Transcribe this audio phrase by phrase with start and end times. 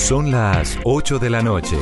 [0.00, 1.76] Son las 8 de la noche.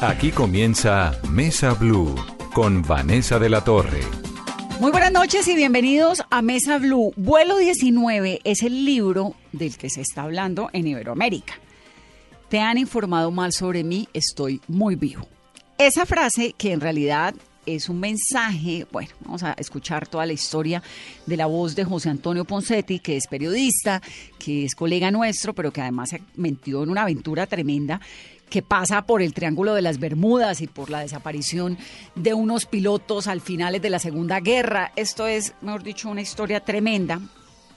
[0.00, 2.14] Aquí comienza Mesa Blue
[2.54, 4.02] con Vanessa de la Torre.
[4.78, 7.12] Muy buenas noches y bienvenidos a Mesa Blue.
[7.16, 11.54] Vuelo 19 es el libro del que se está hablando en Iberoamérica.
[12.50, 15.26] Te han informado mal sobre mí, estoy muy vivo.
[15.78, 17.34] Esa frase que en realidad
[17.74, 20.82] es un mensaje, bueno, vamos a escuchar toda la historia
[21.26, 24.00] de la voz de José Antonio Poncetti, que es periodista,
[24.38, 28.00] que es colega nuestro, pero que además se metió en una aventura tremenda
[28.48, 31.76] que pasa por el Triángulo de las Bermudas y por la desaparición
[32.14, 34.92] de unos pilotos al finales de la Segunda Guerra.
[34.96, 37.20] Esto es, mejor dicho, una historia tremenda.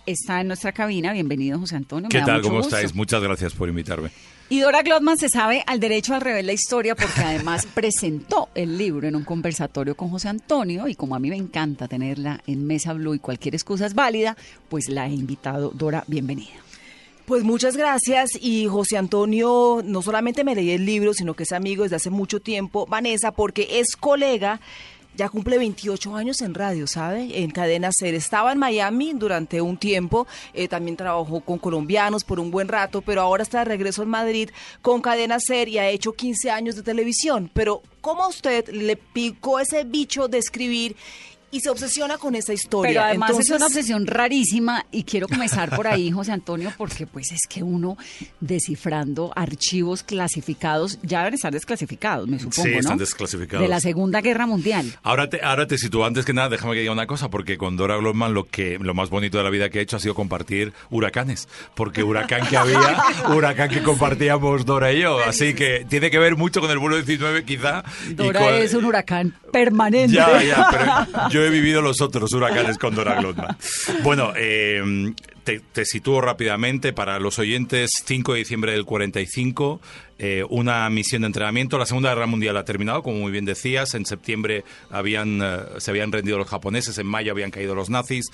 [0.06, 1.12] Está en nuestra cabina.
[1.12, 2.10] Bienvenido, José Antonio.
[2.10, 2.42] ¿Qué tal?
[2.42, 2.96] ¿Cómo estáis?
[2.96, 4.12] Muchas gracias por invitarme.
[4.52, 8.78] Y Dora Glotman se sabe al derecho al revés la historia porque además presentó el
[8.78, 12.68] libro en un conversatorio con José Antonio y como a mí me encanta tenerla en
[12.68, 14.36] Mesa Blue y cualquier excusa es válida,
[14.68, 15.72] pues la he invitado.
[15.74, 16.52] Dora, bienvenida.
[17.24, 21.54] Pues muchas gracias y José Antonio no solamente me leí el libro, sino que es
[21.54, 24.60] amigo desde hace mucho tiempo, Vanessa, porque es colega
[25.16, 27.42] ya cumple 28 años en radio, ¿sabe?
[27.44, 28.14] En Cadena Ser.
[28.14, 33.02] Estaba en Miami durante un tiempo, eh, también trabajó con colombianos por un buen rato,
[33.02, 34.50] pero ahora está de regreso en Madrid
[34.82, 37.50] con Cadena Ser y ha hecho 15 años de televisión.
[37.54, 40.96] Pero, ¿cómo a usted le picó ese bicho de escribir
[41.52, 42.90] y se obsesiona con esa historia.
[42.92, 47.32] Pero además es una obsesión rarísima y quiero comenzar por ahí, José Antonio, porque pues
[47.32, 47.98] es que uno
[48.40, 53.00] descifrando archivos clasificados, ya deben estar desclasificados, me supongo, Sí, están ¿no?
[53.00, 53.64] desclasificados.
[53.64, 54.94] De la Segunda Guerra Mundial.
[55.04, 56.06] Ahora te, ahora te sitúo.
[56.06, 58.94] Antes que nada, déjame que diga una cosa, porque con Dora Glotman lo, que, lo
[58.94, 61.48] más bonito de la vida que he hecho ha sido compartir huracanes.
[61.76, 62.80] Porque huracán que había,
[63.36, 65.20] huracán que compartíamos Dora y yo.
[65.24, 67.84] Así que tiene que ver mucho con el vuelo 19, quizá.
[68.10, 70.16] y Dora con- es un huracán permanente.
[70.16, 73.58] Ya, ya, pero yo he vivido los otros huracanes con Dora Glotman.
[74.04, 75.14] Bueno, eh,
[75.44, 79.82] te, sitúo rápidamente para los oyentes, 5 de diciembre del 45,
[80.20, 81.78] eh, una misión de entrenamiento.
[81.78, 83.94] La Segunda Guerra Mundial ha terminado, como muy bien decías.
[83.96, 88.26] En septiembre habían, eh, se habían rendido los japoneses, en mayo habían caído los nazis.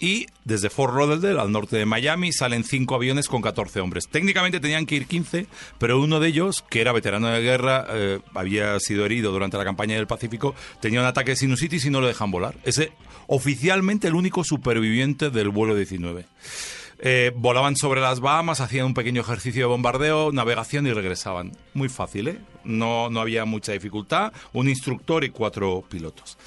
[0.00, 4.08] Y desde Fort Lauderdale, al norte de Miami, salen cinco aviones con 14 hombres.
[4.08, 5.46] Técnicamente tenían que ir 15,
[5.78, 9.64] pero uno de ellos, que era veterano de guerra, eh, había sido herido durante la
[9.64, 12.56] campaña del Pacífico, tenía un ataque de sinusitis y no lo dejan volar.
[12.64, 12.92] Ese,
[13.26, 16.24] oficialmente, el único superviviente del vuelo 19.
[17.02, 21.52] Eh, volaban sobre las Bahamas, hacían un pequeño ejercicio de bombardeo, navegación y regresaban.
[21.74, 22.38] Muy fácil, ¿eh?
[22.64, 24.32] No, no había mucha dificultad.
[24.52, 26.38] Un instructor y cuatro pilotos.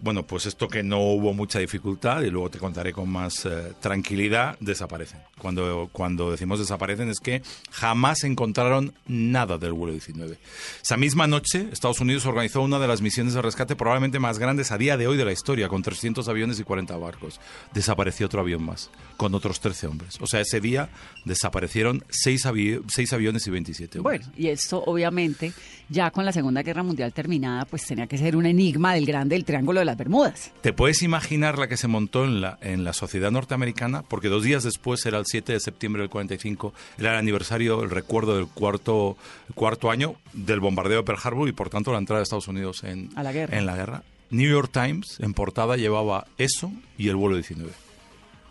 [0.00, 3.72] Bueno, pues esto que no hubo mucha dificultad, y luego te contaré con más eh,
[3.80, 5.20] tranquilidad, desaparecen.
[5.38, 7.42] Cuando, cuando decimos desaparecen es que
[7.72, 10.38] jamás encontraron nada del vuelo 19.
[10.82, 14.70] Esa misma noche, Estados Unidos organizó una de las misiones de rescate probablemente más grandes
[14.70, 17.40] a día de hoy de la historia, con 300 aviones y 40 barcos.
[17.74, 20.16] Desapareció otro avión más, con otros 13 hombres.
[20.20, 20.88] O sea, ese día
[21.24, 24.20] desaparecieron 6, aviones y 27 hombres.
[24.26, 25.52] Bueno, y esto obviamente,
[25.88, 29.34] ya con la Segunda Guerra Mundial terminada, pues tenía que ser un enigma del grande
[29.34, 30.52] del Triángulo de las Bermudas.
[30.62, 34.02] ¿Te puedes imaginar la que se montó en la, en la sociedad norteamericana?
[34.02, 37.90] Porque dos días después, era el 7 de septiembre del 45, era el aniversario, el
[37.90, 39.16] recuerdo del cuarto,
[39.54, 42.84] cuarto año del bombardeo de Pearl Harbor y por tanto la entrada de Estados Unidos
[42.84, 43.58] en, A la guerra.
[43.58, 44.02] en la guerra.
[44.30, 47.87] New York Times en portada llevaba eso y el vuelo 19.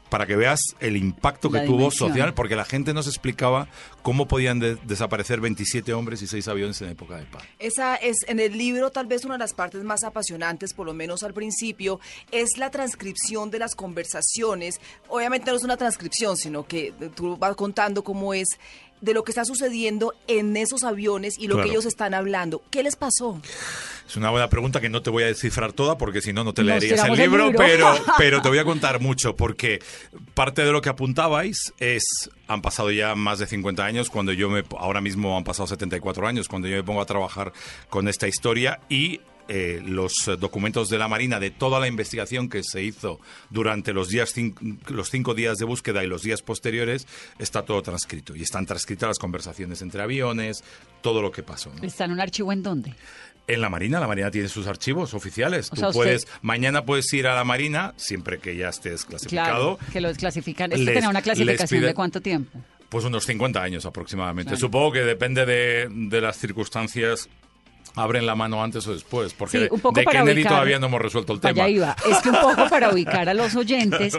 [0.09, 2.09] Para que veas el impacto que La tuvo dimensión.
[2.09, 3.67] social, porque la gente no se explicaba
[4.03, 7.43] cómo podían de- desaparecer 27 hombres y 6 aviones en época de paz.
[7.59, 10.93] Esa es en el libro tal vez una de las partes más apasionantes, por lo
[10.93, 11.99] menos al principio,
[12.31, 14.79] es la transcripción de las conversaciones.
[15.09, 18.47] Obviamente no es una transcripción, sino que tú vas contando cómo es
[19.01, 21.67] de lo que está sucediendo en esos aviones y lo Claro.
[21.67, 22.61] que ellos están hablando.
[22.71, 23.39] ¿Qué les pasó?
[24.07, 26.53] Es una buena pregunta que no te voy a descifrar toda porque si no, no
[26.53, 27.59] te Nos leerías el tiramos el libro, libro.
[27.59, 29.79] Pero, pero te voy a contar mucho porque
[30.33, 32.03] parte de lo que apuntabais es,
[32.47, 36.25] han pasado ya más de 50 años, cuando yo me, ahora mismo han pasado 74
[36.27, 37.51] años, cuando yo me pongo a trabajar
[37.89, 39.19] con esta historia y
[39.49, 43.19] eh, los eh, documentos de la Marina de toda la investigación que se hizo
[43.49, 44.33] durante los días
[44.89, 47.07] los cinco días de búsqueda y los días posteriores
[47.39, 50.63] está todo transcrito y están transcritas las conversaciones entre aviones,
[51.01, 51.71] todo lo que pasó.
[51.73, 51.83] ¿no?
[51.87, 52.93] ¿Está en un archivo en dónde?
[53.47, 55.67] En la Marina, la Marina tiene sus archivos oficiales.
[55.71, 59.05] O Tú sea, usted- puedes, mañana puedes ir a la Marina, siempre que ya estés
[59.05, 59.77] clasificado.
[59.77, 60.73] Claro, que lo desclasifican.
[60.73, 62.59] ¿Esto tenía una clasificación pide- de cuánto tiempo?
[62.89, 64.49] Pues unos 50 años aproximadamente.
[64.49, 64.59] Claro.
[64.59, 67.29] Supongo que depende de, de las circunstancias.
[67.97, 70.79] Abren la mano antes o después, porque Sí, un poco de para Kennedy ubicar- todavía
[70.79, 71.67] no hemos resuelto el tema.
[71.67, 71.95] iba.
[72.09, 74.17] Es que un poco para ubicar a los oyentes,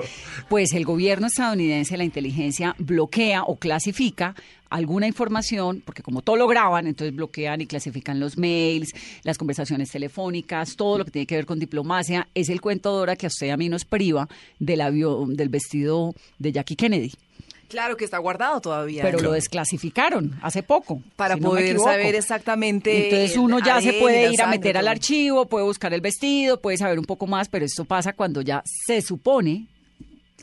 [0.48, 4.34] pues el gobierno estadounidense, la inteligencia, bloquea o clasifica
[4.70, 8.92] alguna información, porque como todo lo graban, entonces bloquean y clasifican los mails,
[9.22, 12.28] las conversaciones telefónicas, todo lo que tiene que ver con diplomacia.
[12.34, 14.28] Es el cuento Dora que a usted y a mí nos priva
[14.58, 17.12] del avión, del vestido de Jackie Kennedy.
[17.68, 19.02] Claro que está guardado todavía.
[19.02, 21.02] Pero lo desclasificaron hace poco.
[21.16, 25.46] Para si poder saber exactamente Entonces uno ya se puede ir a meter al archivo,
[25.46, 29.02] puede buscar el vestido, puede saber un poco más, pero esto pasa cuando ya se
[29.02, 29.66] supone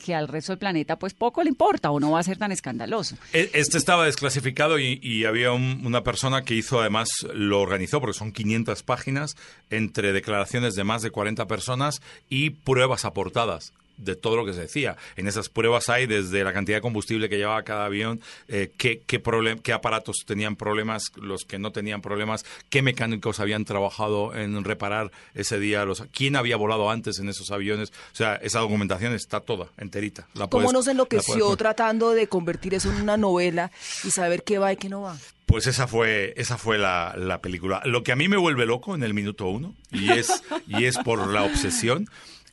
[0.04, 2.52] que al resto del planeta pues poco le importa o no va a ser tan
[2.52, 3.16] escandaloso.
[3.32, 7.98] E- Este estaba desclasificado y, y había un- una persona que hizo, además, lo organizó,
[8.00, 9.36] porque son 500 páginas,
[9.70, 14.60] entre declaraciones de más de 40 personas y pruebas aportadas de todo lo que se
[14.60, 14.96] decía.
[15.16, 19.02] En esas pruebas hay desde la cantidad de combustible que llevaba cada avión, eh, qué,
[19.06, 19.22] qué,
[19.62, 25.10] qué aparatos tenían problemas, los que no tenían problemas, qué mecánicos habían trabajado en reparar
[25.34, 27.90] ese día, los, quién había volado antes en esos aviones.
[28.12, 30.26] O sea, esa documentación está toda, enterita.
[30.34, 31.56] La ¿Cómo puedes- no se la puedes enloqueció ver.
[31.58, 33.70] tratando de convertir eso en una novela
[34.04, 35.16] y saber qué va y qué no va?
[35.46, 37.80] Pues esa fue, esa fue la, la película.
[37.84, 40.98] Lo que a mí me vuelve loco en el minuto uno, y es, y es
[40.98, 42.08] por la obsesión,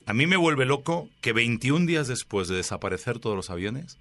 [0.05, 3.97] a mí me vuelve loco que 21 días después de desaparecer todos los aviones,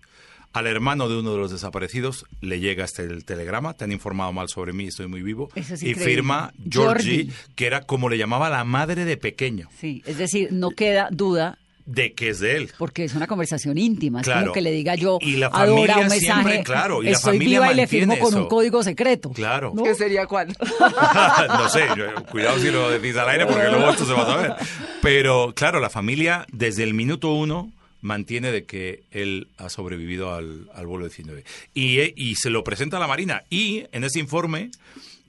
[0.52, 4.32] al hermano de uno de los desaparecidos le llega este el telegrama, te han informado
[4.32, 7.32] mal sobre mí, estoy muy vivo, Eso es y firma Georgie, Georgie.
[7.56, 11.58] que era como le llamaba la madre de pequeño, Sí, es decir, no queda duda
[11.84, 12.70] de que es de él.
[12.78, 14.40] porque es una conversación íntima, es Claro.
[14.42, 17.12] como que le diga yo Y la Adora familia un mensaje, siempre, claro, y la
[17.12, 19.30] estoy familia viva y le firmo con un código secreto.
[19.30, 19.72] Claro.
[19.74, 19.82] ¿no?
[19.82, 20.48] ¿Qué sería cuál?
[21.48, 24.26] no sé, yo- cuidado si lo decís al aire porque luego esto se va a
[24.26, 24.52] saber.
[25.00, 30.68] Pero claro, la familia desde el minuto uno mantiene de que él ha sobrevivido al,
[30.74, 31.44] al vuelo 19.
[31.74, 33.42] Y, eh, y se lo presenta a la Marina.
[33.50, 34.70] Y en ese informe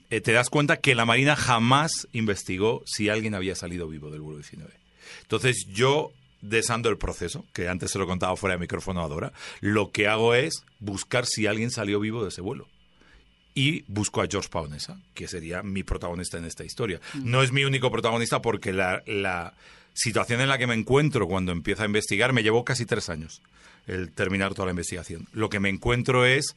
[0.09, 4.21] eh, te das cuenta que la Marina jamás investigó si alguien había salido vivo del
[4.21, 4.71] vuelo 19.
[5.21, 6.11] Entonces yo,
[6.43, 10.07] desando el proceso, que antes se lo contaba fuera de micrófono a Dora, lo que
[10.07, 12.67] hago es buscar si alguien salió vivo de ese vuelo
[13.55, 16.99] y busco a George Paonesa, que sería mi protagonista en esta historia.
[17.23, 19.53] No es mi único protagonista porque la, la
[19.93, 23.41] situación en la que me encuentro cuando empiezo a investigar me llevó casi tres años
[23.87, 25.27] el terminar toda la investigación.
[25.33, 26.55] Lo que me encuentro es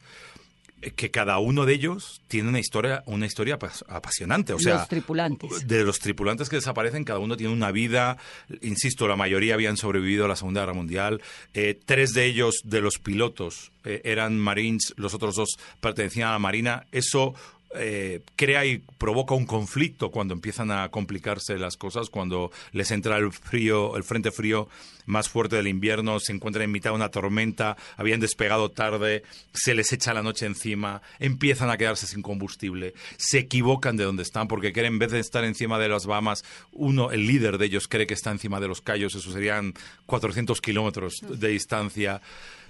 [0.95, 4.53] que cada uno de ellos tiene una historia, una historia apas- apasionante.
[4.53, 5.67] O sea, Los tripulantes.
[5.67, 8.17] de los tripulantes que desaparecen, cada uno tiene una vida.
[8.61, 11.21] Insisto, la mayoría habían sobrevivido a la Segunda Guerra Mundial.
[11.53, 16.33] Eh, tres de ellos, de los pilotos, eh, eran Marines, los otros dos pertenecían a
[16.33, 16.85] la Marina.
[16.91, 17.33] Eso
[17.79, 23.17] eh, crea y provoca un conflicto cuando empiezan a complicarse las cosas, cuando les entra
[23.17, 24.67] el frío, el frente frío
[25.05, 29.73] más fuerte del invierno, se encuentran en mitad de una tormenta, habían despegado tarde, se
[29.73, 34.47] les echa la noche encima, empiezan a quedarse sin combustible, se equivocan de dónde están
[34.47, 37.87] porque creen en vez de estar encima de las Bahamas, uno, el líder de ellos
[37.87, 39.73] cree que está encima de los Cayos, eso serían
[40.05, 42.21] 400 kilómetros de distancia.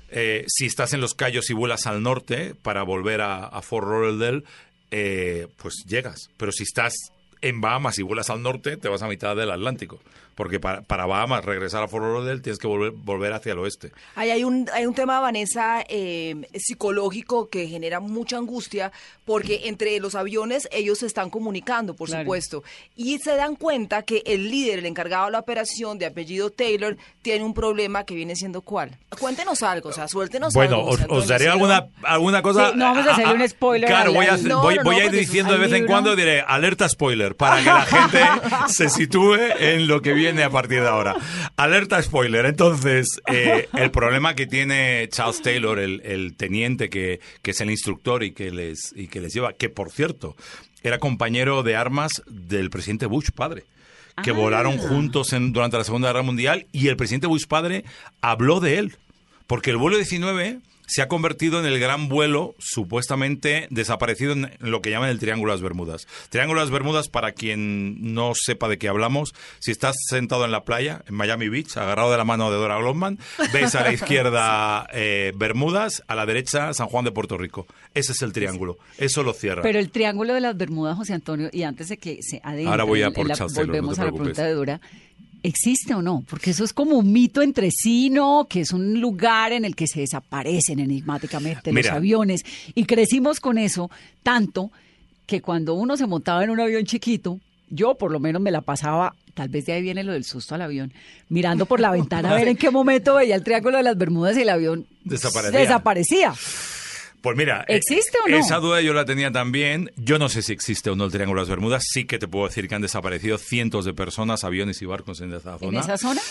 [0.10, 3.88] Eh, si estás en los Cayos y vuelas al norte para volver a, a Fort
[3.88, 4.44] Lauderdale,
[4.92, 6.30] eh, pues llegas.
[6.38, 6.94] Pero si estás
[7.42, 10.00] en Bahamas y vuelas al norte, te vas a mitad del Atlántico.
[10.38, 13.92] Porque para, para Bahamas regresar a Fort Lauderdale tienes que volver, volver hacia el oeste.
[14.13, 18.92] Ahí hay un, hay un tema, Vanessa, eh, psicológico que genera mucha angustia
[19.25, 22.24] porque entre los aviones ellos se están comunicando, por Claro.
[22.24, 22.63] supuesto,
[22.95, 26.95] y se dan cuenta que el líder, el encargado de la operación de apellido Taylor,
[27.24, 28.95] tiene un problema que viene siendo cuál.
[29.19, 30.89] Cuéntenos algo, o sea, suéltenos Bueno, algo.
[30.89, 32.69] os, José Antonio, os daré alguna, alguna cosa.
[32.69, 35.01] Sí, no vamos a hacerle un spoiler Claro, voy a, No, voy, no, voy no,
[35.01, 38.19] a ir porque diciendo de vez en cuando, diré alerta spoiler, para que la gente
[38.68, 41.15] se sitúe en lo que viene a partir de ahora.
[41.56, 42.45] Alerta spoiler.
[42.45, 47.69] Entonces, eh, el problema que tiene Charles Taylor, el, el teniente que, que es el
[47.71, 50.36] instructor y que, les, y que les lleva, que por cierto,
[50.84, 53.63] era compañero de armas del presidente Bush padre
[54.24, 54.34] que Ah.
[54.34, 57.84] volaron juntos en- durante la Segunda Guerra Mundial y el presidente Bush padre
[58.22, 58.96] habló de él.
[59.46, 60.57] Porque el vuelo 19
[60.88, 65.51] se ha convertido en el gran vuelo supuestamente desaparecido en lo que llaman el Triángulo
[65.51, 66.08] de las Bermudas.
[66.29, 70.51] Triángulo de las Bermudas, para quien no sepa de qué hablamos, si estás sentado en
[70.51, 73.20] la playa, en Miami Beach, agarrado de la mano de Dora Glomman,
[73.53, 77.67] ves a la izquierda eh, Bermudas, a la derecha San Juan de Puerto Rico.
[77.94, 78.77] Ese es el triángulo.
[78.98, 79.62] Eso lo cierra.
[79.63, 82.84] Pero el triángulo de las Bermudas, José Antonio, y antes de que se adentre, Ahora
[82.86, 84.82] voy a por la- no volvemos a la pregunta de Dora.
[85.48, 86.25] ¿Existe o no?
[86.30, 88.48] Porque eso es como un mito entre sí, ¿no?
[88.50, 91.92] Que es un lugar en el que se desaparecen enigmáticamente Mira.
[91.92, 92.44] los aviones.
[92.75, 93.89] Y crecimos con eso
[94.24, 94.72] tanto
[95.25, 97.39] que cuando uno se montaba en un avión chiquito,
[97.70, 100.54] yo por lo menos me la pasaba, tal vez de ahí viene lo del susto
[100.54, 100.92] al avión,
[101.30, 104.36] mirando por la ventana a ver en qué momento veía el triángulo de las Bermudas
[104.38, 105.60] y el avión Desaparecía.
[105.62, 106.34] desaparecía.
[107.21, 108.38] Pues mira, eh, ¿Existe o no?
[108.38, 109.91] Esa duda yo la tenía también.
[109.97, 111.83] Yo no sé si existe o no el Triángulo de las Bermudas.
[111.88, 115.33] Sí que te puedo decir que han desaparecido cientos de personas, aviones y barcos en
[115.33, 115.79] esa ¿En zona.
[115.81, 116.21] esa zona?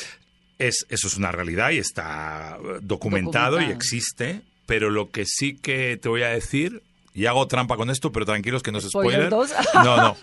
[0.58, 4.42] Es, eso es una realidad y está eh, documentado, y existe.
[4.66, 6.82] Pero lo que sí que te voy a decir,
[7.14, 9.30] y hago trampa con esto, pero tranquilos que no es Spoiler.
[9.74, 10.16] No, no.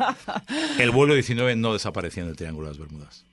[0.80, 3.26] El vuelo 19 no desaparecía en el Triángulo de las Bermudas.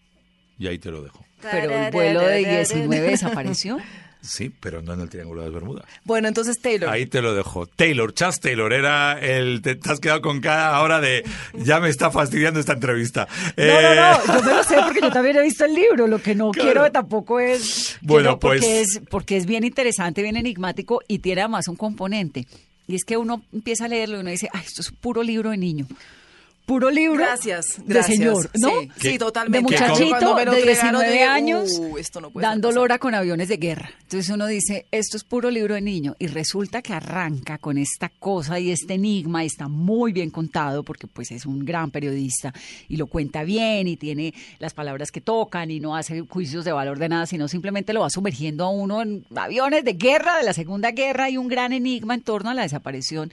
[0.58, 1.25] Y ahí te lo dejo.
[1.40, 3.78] Pero el vuelo de 19 desapareció.
[4.23, 5.85] Sí, pero no en el Triángulo de las Bermudas.
[6.05, 6.91] Bueno, entonces Taylor.
[6.91, 7.67] Ahí te lo dejo.
[7.67, 9.62] Taylor, Chas Taylor, era el.
[9.62, 11.25] Te, te has quedado con cada hora de.
[11.55, 13.27] Ya me está fastidiando esta entrevista.
[13.57, 16.07] No, no, no, Eh, yo me lo sé porque yo también he visto el libro.
[16.07, 16.71] Lo que no Claro.
[16.71, 17.97] quiero tampoco es.
[18.03, 21.77] Bueno, no, porque pues- Es, porque es bien interesante, bien enigmático y tiene además un
[21.77, 22.47] componente.
[22.87, 25.50] Y es que uno empieza a leerlo y uno dice, ay, esto es puro libro
[25.50, 25.87] de niño.
[26.71, 28.17] Puro libro Gracias, de gracias.
[28.17, 28.69] señor, ¿no?
[28.83, 29.61] Sí, sí, De totalmente.
[29.61, 33.57] muchachito de entregaron, 19 dije, años "Uh, esto no puede dando lora con aviones de
[33.57, 33.91] guerra.
[34.03, 36.15] Entonces uno dice, esto es puro libro de niño.
[36.21, 39.43] Y resulta que arranca con esta cosa y este enigma.
[39.43, 42.55] Y está muy bien contado porque pues es un gran periodista
[42.89, 46.71] y lo cuenta bien y tiene las palabras que tocan y no hace juicios de
[46.71, 50.45] valor de nada, sino simplemente lo va sumergiendo a uno en aviones de guerra, de
[50.45, 53.33] la Segunda Guerra y un gran enigma en torno a la desaparición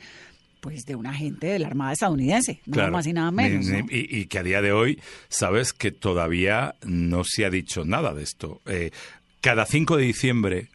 [0.67, 3.67] pues de un agente de la Armada estadounidense, nada más y nada menos.
[3.67, 3.85] Ni- ¿no?
[3.89, 7.85] ni- Y, y que a día de hoy, sabes que todavía no se ha dicho
[7.85, 8.61] nada de esto.
[8.65, 8.91] Eh,
[9.39, 10.67] cada 5 de diciembre,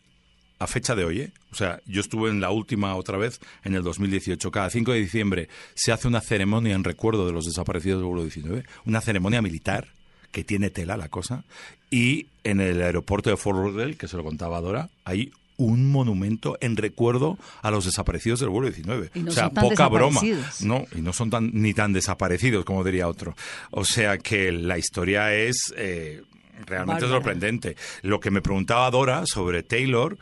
[0.59, 1.33] a fecha de hoy, ¿eh?
[1.51, 5.01] o sea, yo estuve en la última otra vez en el 2018, cada 5 de
[5.01, 9.43] diciembre se hace una ceremonia en recuerdo de los desaparecidos del vuelo 19, una ceremonia
[9.43, 9.89] militar
[10.31, 11.45] que tiene tela la cosa,
[11.91, 16.57] y en el aeropuerto de Fort Lauderdale, que se lo contaba Dora, hay un monumento
[16.61, 19.11] en recuerdo a los desaparecidos del vuelo 19.
[19.15, 20.21] Y no o sea, son tan poca broma.
[20.61, 23.35] No, y no son tan, ni tan desaparecidos, como diría otro.
[23.71, 26.23] O sea que la historia es eh,
[26.67, 27.09] realmente Bárbara.
[27.23, 27.77] sorprendente.
[28.03, 30.17] Lo que me preguntaba Dora sobre Taylor.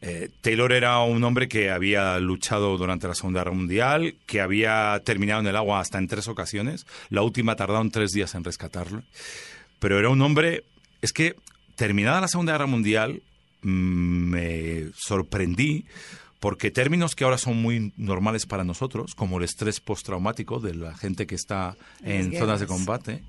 [0.00, 5.00] eh, Taylor era un hombre que había luchado durante la Segunda Guerra Mundial, que había
[5.04, 6.86] terminado en el agua hasta en tres ocasiones.
[7.10, 9.02] La última tardaron tres días en rescatarlo.
[9.80, 10.64] Pero era un hombre.
[11.02, 11.34] Es que
[11.76, 13.22] terminada la Segunda Guerra Mundial,
[13.68, 15.84] me sorprendí
[16.40, 20.96] porque términos que ahora son muy normales para nosotros, como el estrés postraumático de la
[20.96, 23.22] gente que está En las zonas de combate,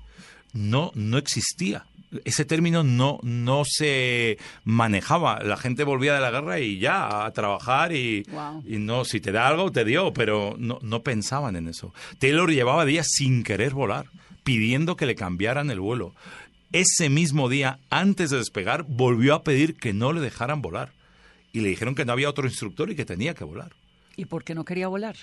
[0.52, 1.86] no, no existía.
[2.24, 5.40] Ese término no, no se manejaba.
[5.42, 8.62] La gente volvía de la guerra y ya a trabajar y, Wow.
[8.66, 11.92] y no, si te da algo, te dio, pero no, no pensaban en eso.
[12.18, 14.06] Taylor llevaba días sin querer volar,
[14.44, 16.14] pidiendo que le cambiaran el vuelo.
[16.72, 20.92] Ese mismo día, antes de despegar, volvió a pedir que no le dejaran volar.
[21.52, 23.72] Y le dijeron que no había otro instructor y que tenía que volar.
[24.16, 25.16] ¿Y por qué no quería volar?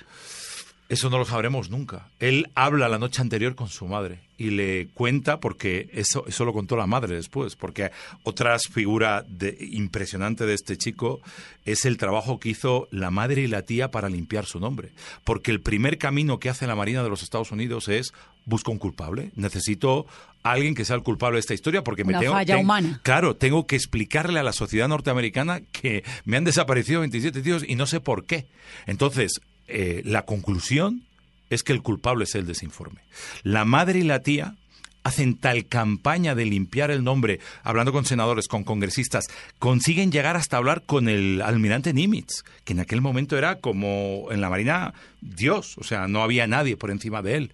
[0.89, 2.07] Eso no lo sabremos nunca.
[2.19, 6.53] Él habla la noche anterior con su madre y le cuenta, porque eso, eso lo
[6.53, 7.91] contó la madre después, porque
[8.23, 11.19] otra figura de- impresionante de este chico
[11.65, 14.91] es el trabajo que hizo la madre y la tía para limpiar su nombre.
[15.25, 18.13] Porque el primer camino que hace la Marina de los Estados Unidos es
[18.45, 19.31] busco un culpable.
[19.35, 20.05] Necesito
[20.43, 22.63] a alguien que sea el culpable de esta historia porque me Una tengo falla ten-
[22.63, 23.01] humana.
[23.03, 27.75] Claro, tengo que explicarle a la sociedad norteamericana que me han desaparecido 27 tíos y
[27.75, 28.45] no sé por qué.
[28.85, 31.03] Entonces, eh, la conclusión
[31.49, 33.01] es que el culpable es el de ese informe.
[33.43, 34.55] La madre y la tía
[35.03, 40.57] hacen tal campaña de limpiar el nombre, hablando con senadores, con congresistas, consiguen llegar hasta
[40.57, 45.77] hablar con el almirante Nimitz, que en aquel momento era como en la Marina Dios,
[45.77, 47.51] o sea, no había nadie por encima de él.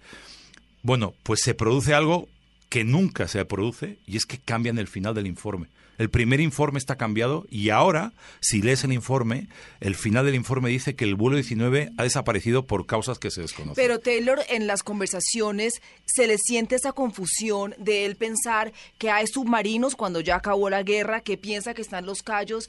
[0.82, 2.28] Bueno, pues se produce algo
[2.68, 5.68] que nunca se produce y es que cambian el final del informe.
[5.98, 9.48] El primer informe está cambiado y ahora, si lees el informe,
[9.80, 13.42] el final del informe dice que el vuelo 19 ha desaparecido por causas que se
[13.42, 13.74] desconocen.
[13.76, 19.26] Pero Taylor, en las conversaciones, se le siente esa confusión de él pensar que hay
[19.26, 22.68] submarinos cuando ya acabó la guerra, que piensa que están los callos.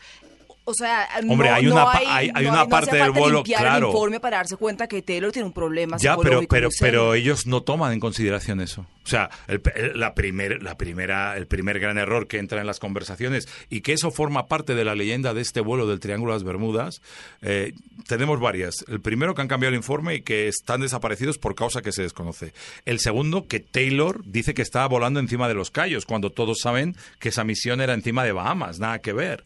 [0.67, 2.95] O sea, Hombre, no, hay no una pa- hay, hay- hay no una no parte
[2.97, 3.87] del limpiar claro.
[3.89, 7.45] el informe para darse cuenta que Taylor tiene un problema Ya, pero, pero, pero ellos
[7.45, 8.81] no toman en consideración eso.
[9.03, 12.65] O sea, el, el- la primer, la primera, el primer gran error que entra en
[12.67, 16.31] las conversaciones y que eso forma parte de la leyenda de este vuelo del Triángulo
[16.33, 17.01] de las Bermudas,
[17.43, 17.73] eh,
[18.07, 18.83] tenemos varias.
[18.87, 22.01] El primero que han cambiado el informe y que están desaparecidos por causa que se
[22.01, 22.53] desconoce.
[22.85, 26.95] El segundo, que Taylor dice que estaba volando encima de los Cayos, cuando todos saben
[27.19, 29.43] que esa misión era encima de Bahamas, nada que ver.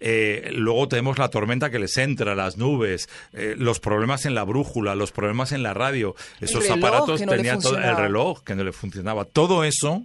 [0.00, 4.44] Eh, luego tenemos la tormenta que les entra, las nubes, eh, los problemas en la
[4.44, 6.14] brújula, los problemas en la radio.
[6.40, 9.24] Esos aparatos no tenían todo el reloj que no le funcionaba.
[9.24, 10.02] Todo eso,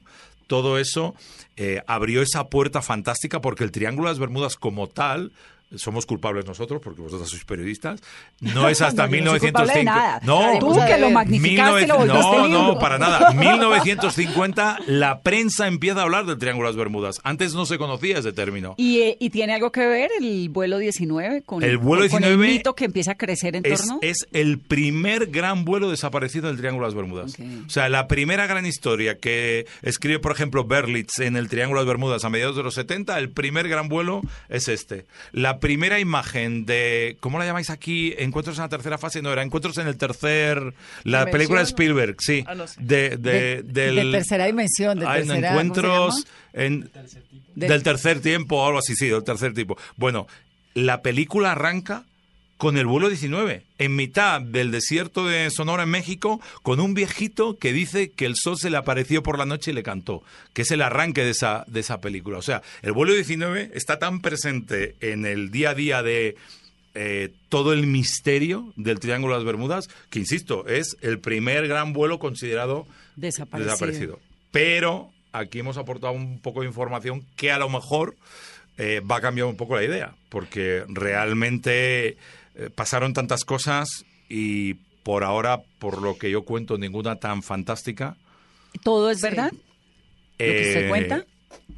[0.48, 1.16] todo eso
[1.56, 5.32] eh, abrió esa puerta fantástica porque el Triángulo de las Bermudas como tal
[5.76, 8.02] somos culpables nosotros porque vosotros sois periodistas.
[8.40, 9.84] No es hasta No, yo no soy culpable de 1905.
[9.84, 10.20] nada.
[10.24, 13.32] No, Tú que lo magnificaste y lo volviste no, no, para nada.
[13.34, 17.20] 1950 la prensa empieza a hablar del Triángulo de las Bermudas.
[17.24, 18.76] Antes no se conocía ese término.
[18.78, 22.46] ¿Y, eh, y tiene algo que ver el vuelo 19 con El vuelo con 19
[22.48, 24.00] el mito que empieza a crecer en es, torno?
[24.02, 27.34] es el primer gran vuelo desaparecido del Triángulo de las Bermudas.
[27.34, 27.46] Ok.
[27.68, 31.86] O sea, la primera gran historia que escribe, por ejemplo, Berlitz en el Triángulo de
[31.86, 35.06] las Bermudas a mediados de los 70, el primer gran vuelo es este.
[35.32, 38.14] La primera imagen de, ¿cómo la llamáis aquí?
[38.18, 40.58] Encuentros en la tercera fase, no, era Encuentros en el tercer,
[41.04, 41.32] la ¿Dimensión?
[41.32, 42.44] película de Spielberg, sí.
[42.48, 42.76] Ah, no sé.
[42.82, 46.90] de, de, De- del, de tercera dimensión, de Ah, en tercera- ¿cómo se Encuentros en,
[47.56, 49.78] De- del tercer tiempo o algo así, sí, del tercer tipo.
[49.96, 50.28] Bueno,
[50.74, 52.04] la película arranca
[52.58, 57.58] con el vuelo 19, en mitad del desierto de Sonora en México, con un viejito
[57.58, 60.24] que dice que el sol se le apareció por la noche y le cantó,
[60.54, 62.40] que es el arranque de esa, de esa película.
[62.40, 66.36] O sea, el vuelo 19 está tan presente en el día a día de
[66.96, 71.94] eh, todo el misterio del Triángulo de las Bermudas, que insisto, es el primer gran
[71.94, 73.72] vuelo considerado Desaparecido.
[73.72, 74.20] desaparecido.
[74.52, 78.16] Pero aquí hemos aportado un poco de información que a lo mejor
[78.80, 82.18] eh, va a cambiar un poco la idea, porque realmente
[82.58, 84.74] eh, pasaron tantas cosas y
[85.04, 88.18] por ahora, por lo que yo cuento, ninguna tan fantástica.
[88.84, 89.24] ¿Todo es Sí.
[89.24, 89.52] verdad?
[89.52, 89.58] ¿Lo
[90.38, 91.26] que se Eh, cuenta?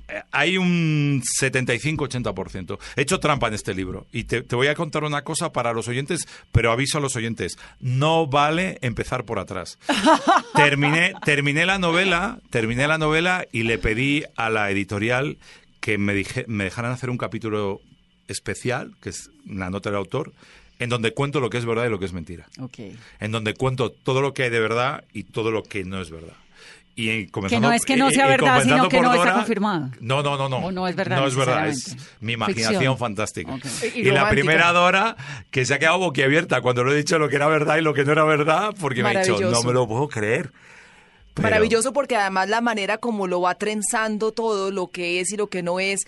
[0.08, 2.80] eh, Hay un 75-80%.
[2.96, 4.08] He hecho trampa en este libro.
[4.12, 7.16] Y te, te voy a contar una cosa para los oyentes, pero aviso a los
[7.16, 7.58] oyentes.
[7.80, 9.78] No vale empezar por atrás.
[10.56, 15.38] terminé, terminé la novela, terminé la novela y le pedí a la editorial
[15.80, 17.82] que me, dije, me dejaran hacer un capítulo
[18.28, 20.34] especial, que es la nota del autor,
[20.80, 22.80] en donde cuento lo que es verdad y lo que es mentira Ok.
[23.20, 26.10] en donde cuento todo lo que hay de verdad y todo lo que no es
[26.10, 26.34] verdad.
[26.96, 29.18] Y comenzando- Que no es que no y- sea y verdad, sino que no está
[29.20, 29.90] Dora, confirmado.
[30.02, 30.58] No, no, no, no.
[30.58, 32.98] O no es verdad No es verdad, es mi imaginación Ficción.
[32.98, 33.54] fantástica.
[33.54, 33.64] Ok.
[33.96, 34.30] Y Y, la romántica.
[34.30, 35.16] primera Dora,
[35.50, 37.94] que se ha quedado boquiabierta cuando lo he dicho lo que era verdad y lo
[37.94, 40.52] que no era verdad, porque me ha dicho, no me lo puedo creer.
[41.42, 45.38] Pero- Maravilloso porque además la manera como lo va trenzando todo, lo que es y
[45.38, 46.02] lo que no es.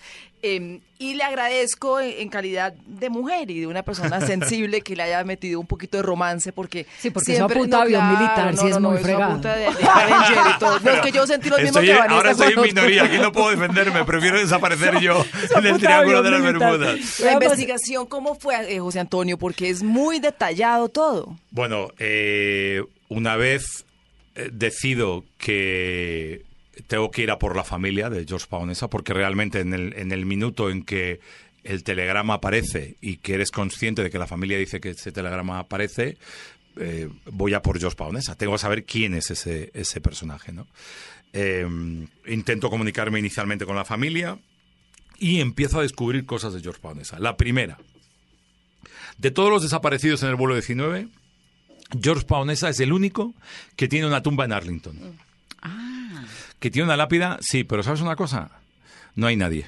[0.44, 5.02] eh, y le agradezco en, calidad de mujer y de una persona sensible que le
[5.04, 8.56] haya metido un poquito de romance porque Sí, porque eso siempre- apunta a avión militar,
[8.56, 9.24] sí es muy eso fregado.
[9.32, 10.78] apunta de, de y todo.
[10.80, 13.18] No, es que yo sentí lo mismo Estoy- que Vanessa ahora estoy en minoría, aquí
[13.18, 15.24] no puedo defenderme, prefiero desaparecer yo
[15.56, 16.42] en el Triángulo de las.
[16.42, 17.20] Bermudas.
[17.20, 19.38] La investigación, ¿cómo fue, eh, José Antonio?
[19.38, 21.36] Porque es muy detallado todo.
[21.50, 23.84] Bueno, eh, una vez
[24.52, 26.44] decido que
[26.86, 30.70] tengo que ir a por la familia de George Paonesa, porque realmente en el, minuto
[30.70, 31.20] en que
[31.64, 35.58] el telegrama aparece y que eres consciente de que la familia dice que ese telegrama
[35.58, 36.16] aparece,
[36.76, 38.36] eh, voy a por George Paonesa.
[38.36, 40.66] Tengo que saber quién es ese, personaje, ¿no?
[41.34, 41.66] Eh,
[42.26, 44.38] intento comunicarme inicialmente con la familia
[45.18, 47.18] y empiezo a descubrir cosas de George Paonesa.
[47.18, 47.78] La primera,
[49.18, 51.08] de todos los desaparecidos en el vuelo 19,
[52.00, 53.34] George Paonesa es el único
[53.76, 54.96] que tiene una tumba en Arlington.
[56.58, 58.50] Que tiene una lápida, sí, pero ¿sabes una cosa?
[59.16, 59.66] No hay nadie.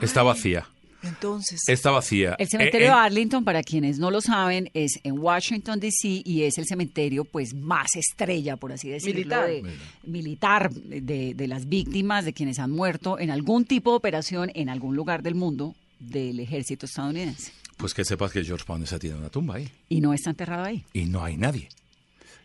[0.00, 0.66] Está vacía.
[1.04, 2.36] Entonces, Está vacía.
[2.38, 6.22] El cementerio Eh, de Arlington, para quienes no lo saben, es en Washington, D.C.
[6.24, 9.46] y es el cementerio pues más estrella, por así decirlo, Militar.
[9.48, 9.64] de-
[10.04, 14.68] militar de, de las víctimas, de quienes han muerto en algún tipo de operación en
[14.68, 17.50] algún lugar del mundo del ejército estadounidense.
[17.76, 19.68] Pues que sepas que George Paonesa tiene una tumba ahí.
[19.88, 20.84] Y no está enterrado ahí.
[20.92, 21.68] Y no hay nadie.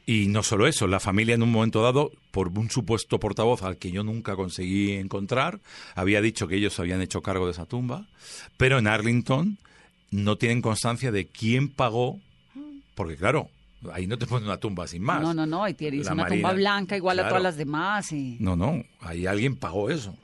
[0.05, 3.75] Y no solo eso, la familia en un momento dado, por un supuesto portavoz al
[3.75, 5.59] que yo nunca conseguí encontrar,
[5.95, 8.07] había dicho que ellos habían hecho cargo de esa tumba,
[8.55, 9.57] pero en Arlington
[10.09, 12.21] no tienen constancia de quién pagó,
[12.95, 13.49] porque claro,
[13.91, 15.21] ahí no te ponen una tumba sin más.
[15.21, 16.35] No, no, no, y tiene es La una Marina.
[16.37, 18.09] tumba blanca igual a todas las demás.
[18.13, 18.37] Y...
[18.39, 20.15] No, no, ahí alguien pagó eso.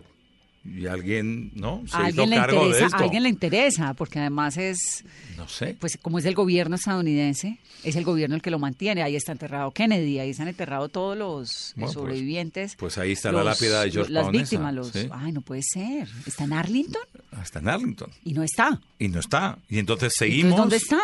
[0.65, 1.83] Y alguien, ¿no?
[1.87, 2.97] Se a hizo alguien le de interesa, esto.
[2.97, 5.03] a alguien le interesa, porque además es,
[5.35, 5.75] No sé.
[5.77, 9.03] pues como es el gobierno estadounidense, es el gobierno el que lo mantiene.
[9.03, 12.75] Ahí está enterrado Kennedy, ahí están enterrados todos los Bueno, pues- sobrevivientes.
[12.77, 14.87] pues ahí está la lápida de George Las Paonesa, víctimas, los...
[14.87, 15.09] sí.
[15.11, 16.07] Ay, no puede ser.
[16.25, 17.03] ¿Está en Arlington?
[17.31, 18.09] Hasta en Arlington.
[18.23, 18.79] Y no está.
[18.99, 19.57] Y no está.
[19.69, 20.57] Y entonces Entonces, seguimos.
[20.57, 20.99] ¿dónde está?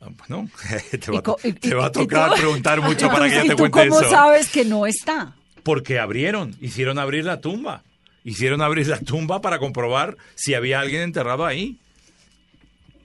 [0.00, 0.50] Ah, Bueno,
[1.00, 3.28] te va, a co- to- y- te y- va a y tocar preguntar mucho para
[3.28, 4.10] que yo ¿Y te tú cuente cómo eso.
[4.10, 5.36] sabes que no está?
[5.62, 7.84] Porque abrieron, hicieron abrir la tumba.
[8.24, 11.78] Hicieron abrir la tumba para comprobar si había alguien enterrado ahí.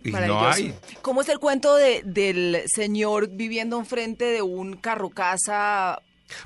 [0.04, 0.74] Y no hay.
[1.02, 6.02] ¿Cómo es el cuento de, del señor viviendo enfrente de un carro casa?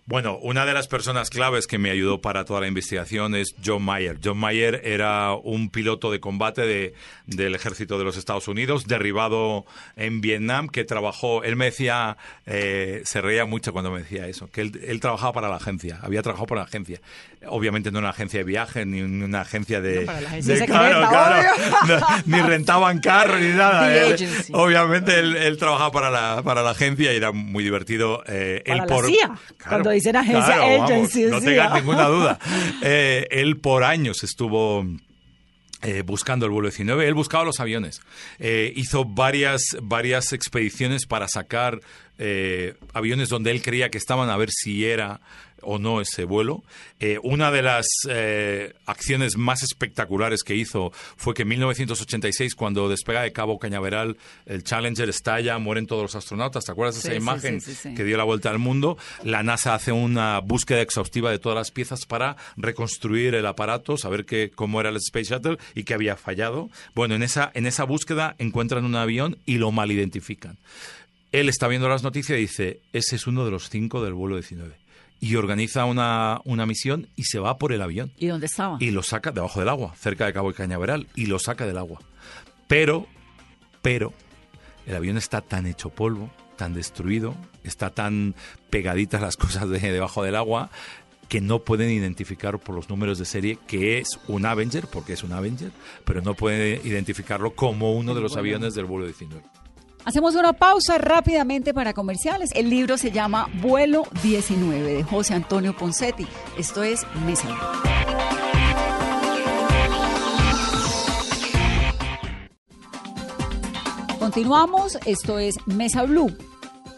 [0.06, 3.84] Bueno, una de las personas claves que me ayudó para toda la investigación es John
[3.84, 4.18] Mayer.
[4.24, 6.94] John Mayer era un piloto de combate de,
[7.28, 9.66] del ejército de los Estados Unidos, derribado
[9.96, 14.50] en Vietnam, que trabajó, él me decía, eh, se reía mucho cuando me decía eso,
[14.52, 17.00] que él, él trabajaba para la agencia, había trabajado para la agencia.
[17.48, 20.02] Obviamente no una agencia de viaje, ni una agencia de...
[20.02, 21.54] No, para la agencia de- secreta,
[21.88, 23.94] no, ni rentaban carro ni nada.
[23.96, 24.16] Él-
[24.54, 28.24] obviamente él, él trabajaba para la, para la agencia y era muy divertido.
[28.28, 29.32] eh, él Para la por, CIA.
[29.74, 31.50] Cuando dicen agencia, vamos, agency, no CIA.
[31.50, 32.40] tengas ninguna duda.
[32.86, 34.86] Eh, él por años estuvo
[35.84, 37.08] eh, buscando el vuelo 19.
[37.08, 38.02] Él buscaba los aviones.
[38.40, 41.80] Eh, hizo varias, varias expediciones para sacar
[42.18, 45.22] eh, aviones donde él creía que estaban a ver si era
[45.66, 46.64] o no ese vuelo.
[47.00, 52.90] Eh, una de las eh, acciones más espectaculares que hizo fue que en 1986, cuando
[52.90, 56.66] despega de Cabo Cañaveral, el Challenger estalla, mueren todos los astronautas.
[56.66, 58.98] ¿Te acuerdas de Sí, esa sí, imagen sí, que dio la vuelta al mundo?
[59.24, 64.26] La NASA hace una búsqueda exhaustiva de todas las piezas para reconstruir el aparato, saber
[64.26, 66.70] que, cómo era el Space Shuttle y que había fallado.
[66.94, 70.58] Bueno, en esa, en esa búsqueda encuentran un avión y lo mal identifican.
[71.34, 74.36] Él está viendo las noticias y dice, ese es uno de los cinco del vuelo
[74.36, 74.76] 19.
[75.20, 78.12] Y organiza una, una misión y se va por el avión.
[78.20, 78.78] ¿Y dónde estaba?
[78.80, 81.80] Y lo saca debajo del agua, cerca de Cabo de Cañaveral, y lo saca del
[81.80, 82.02] agua.
[82.68, 83.08] Pero,
[83.82, 84.14] pero,
[84.86, 88.36] el avión está tan hecho polvo, tan destruido, está tan
[88.70, 90.70] pegaditas las cosas de debajo del agua,
[91.30, 95.24] que no pueden identificar por los números de serie que es un Avenger, porque es
[95.24, 95.72] un Avenger,
[96.06, 99.44] pero no pueden identificarlo como uno de los aviones del vuelo 19.
[100.06, 102.52] Hacemos una pausa rápidamente para comerciales.
[102.56, 106.28] El libro se llama Vuelo 19 de José Antonio Poncetti.
[106.58, 107.48] Esto es Mesa.
[114.20, 116.36] Continuamos, esto es Mesa Blue.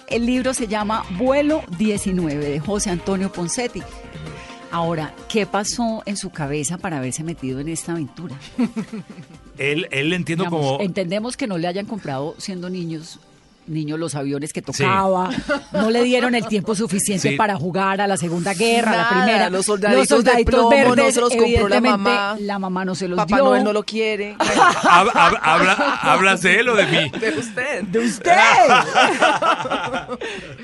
[0.07, 3.83] El libro se llama Vuelo 19 de José Antonio Poncetti.
[4.75, 8.35] Ahora, ¿qué pasó en su cabeza para haberse metido en esta aventura?
[9.57, 10.81] Él, él entiendo Digamos, como...
[10.81, 13.21] Entendemos que no le hayan comprado siendo niños
[13.67, 15.29] niños los aviones que tocaba,
[15.73, 17.35] no le dieron el tiempo suficiente Sí.
[17.35, 19.49] para jugar a la Segunda Guerra, a la primera.
[19.49, 22.37] los soldaditos de plomo, no se los compró la mamá.
[22.39, 23.45] La mamá no se los Papá dio.
[23.45, 24.35] Noel no lo quiere.
[24.37, 27.11] Hab- hab- habla- ¿Hablas de él o de mí?
[27.19, 27.81] De usted.
[27.83, 28.31] de usted.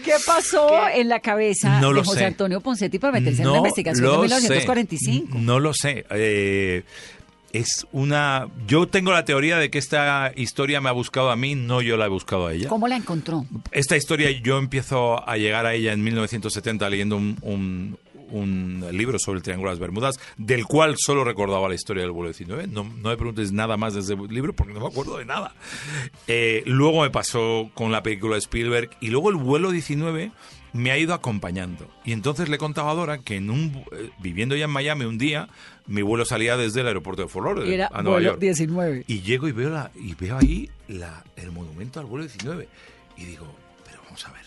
[0.03, 2.25] ¿Qué pasó en la cabeza No de lo José sé.
[2.25, 5.27] Antonio Poncetti para meterse en la investigación de lo 1945?
[5.33, 5.39] sé.
[5.39, 6.05] No lo sé.
[6.11, 6.83] Eh,
[7.53, 8.47] es una.
[8.67, 11.97] Yo tengo la teoría de que esta historia me ha buscado a mí, no yo
[11.97, 12.69] la he buscado a ella.
[12.69, 13.45] ¿Cómo la encontró?
[13.71, 17.97] Esta historia yo empiezo a llegar a ella en 1970 leyendo un, un-
[18.33, 22.11] un libro sobre el Triángulo de las Bermudas, del cual solo recordaba la historia del
[22.13, 22.67] vuelo 19.
[22.67, 25.53] No, no me preguntes nada más de ese libro porque no me acuerdo de nada.
[26.27, 30.31] Eh, luego me pasó con la película de Spielberg y luego el vuelo 19
[30.73, 31.87] me ha ido acompañando.
[32.05, 35.17] Y entonces le contaba a Dora que en un, eh, viviendo ya en Miami un
[35.17, 35.47] día,
[35.87, 38.39] mi vuelo salía desde el aeropuerto de Fort Lauderdale Era a Nueva vuelo York.
[38.39, 39.03] 19.
[39.07, 42.67] Y llego y veo, la, y veo ahí la, el monumento al vuelo 19.
[43.17, 43.45] Y digo,
[43.85, 44.45] pero vamos a ver,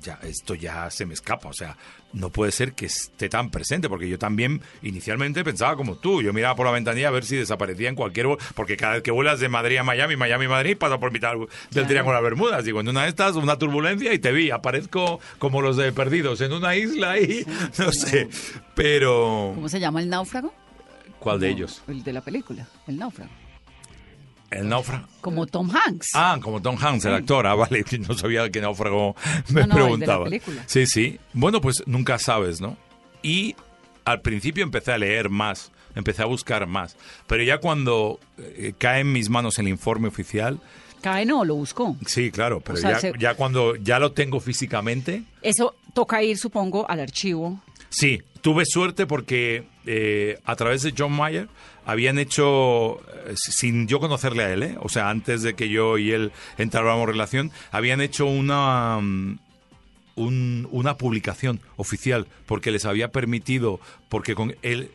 [0.00, 1.48] ya, esto ya se me escapa.
[1.48, 1.76] O sea,
[2.12, 6.22] no puede ser que esté tan presente, porque yo también inicialmente pensaba como tú.
[6.22, 9.02] Yo miraba por la ventanilla a ver si desaparecía en cualquier vuelo, porque cada vez
[9.02, 11.88] que vuelas de Madrid a Miami, Miami a Madrid, pasa por mitad del Claro.
[11.88, 12.64] Triángulo de las Bermudas.
[12.64, 14.50] Digo, en una de estas, una turbulencia y te vi.
[14.50, 17.44] Aparezco como los de Perdidos en una isla y
[17.78, 18.28] no sé.
[18.74, 20.52] Pero, ¿Cómo se llama el náufrago?
[21.18, 21.82] ¿cuál de ellos?
[21.88, 23.30] El de la película, el náufrago.
[24.56, 25.06] El náufrago.
[25.20, 26.08] Como Tom Hanks.
[26.14, 27.46] Ah, como Tom Hanks, el actor.
[27.46, 29.14] Ah, vale, no sabía que náufrago
[29.50, 30.26] me No, no, el de la preguntaba.
[30.66, 31.18] Sí, sí.
[31.32, 32.76] Bueno, pues nunca sabes, ¿no?
[33.22, 33.54] Y
[34.04, 36.96] al principio empecé a leer más, empecé a buscar más.
[37.26, 40.60] Pero ya cuando eh, cae en mis manos el informe oficial,
[41.02, 41.96] Cae no, lo buscó.
[42.06, 46.22] sí, claro, pero O sea, ya, se- ya cuando ya lo tengo físicamente, Eso toca
[46.22, 47.60] ir, supongo, al archivo.
[47.90, 51.48] Sí, tuve suerte porque eh, a través de John Mayer
[51.84, 54.76] habían hecho, eh, sin yo conocerle a él, ¿eh?
[54.80, 59.38] o sea, antes de que yo y él entráramos en relación, habían hecho una, mm,
[60.16, 64.90] un- una publicación oficial porque les había permitido, porque con él,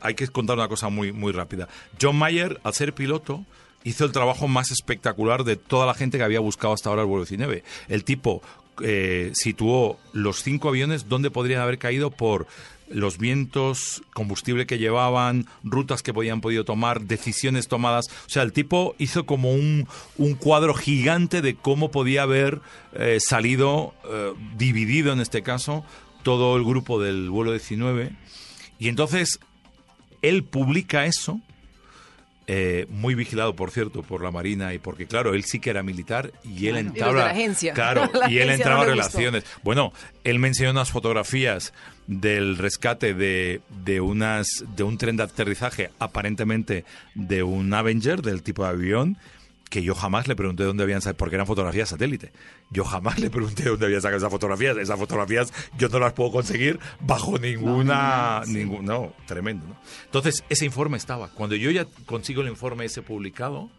[0.00, 1.68] hay que contar una cosa muy, muy rápida.
[2.00, 3.44] John Mayer, al ser piloto,
[3.84, 7.08] hizo el trabajo más espectacular de toda la gente que había buscado hasta ahora el
[7.08, 7.62] vuelo 19.
[7.88, 8.42] El tipo
[8.82, 12.46] eh, situó los cinco aviones donde podrían haber caído por
[12.88, 18.06] los vientos, combustible que llevaban, rutas que podían podido tomar, decisiones tomadas.
[18.26, 22.60] O sea, el tipo hizo como un, un cuadro gigante de cómo podía haber
[22.94, 25.84] eh, salido, eh, dividido en este caso,
[26.22, 28.12] todo el grupo del vuelo 19.
[28.78, 29.40] Y entonces
[30.22, 31.40] él publica eso,
[32.48, 35.82] eh, muy vigilado, por cierto, por la Marina y porque, claro, él sí que era
[35.82, 37.14] militar y él entraba...
[37.14, 37.72] la agencia.
[37.72, 38.90] Claro, La y él entraba gustó.
[38.90, 39.44] relaciones.
[39.64, 41.72] Bueno, él me enseñó unas fotografías
[42.06, 48.44] del rescate de, de, unas, de un tren de aterrizaje, aparentemente de un Avenger, del
[48.44, 49.16] tipo de avión,
[49.70, 52.32] que yo jamás le pregunté dónde habían sacado, porque eran fotografías satélite.
[52.70, 54.76] Yo jamás le pregunté dónde habían sacado esas fotografías.
[54.76, 58.42] Esas fotografías yo no las puedo conseguir bajo ninguna...
[58.46, 59.66] ningún, no, tremendo.
[59.66, 59.76] ¿no?
[60.04, 61.28] Entonces, ese informe estaba.
[61.28, 63.70] Cuando yo ya consigo el informe ese publicado,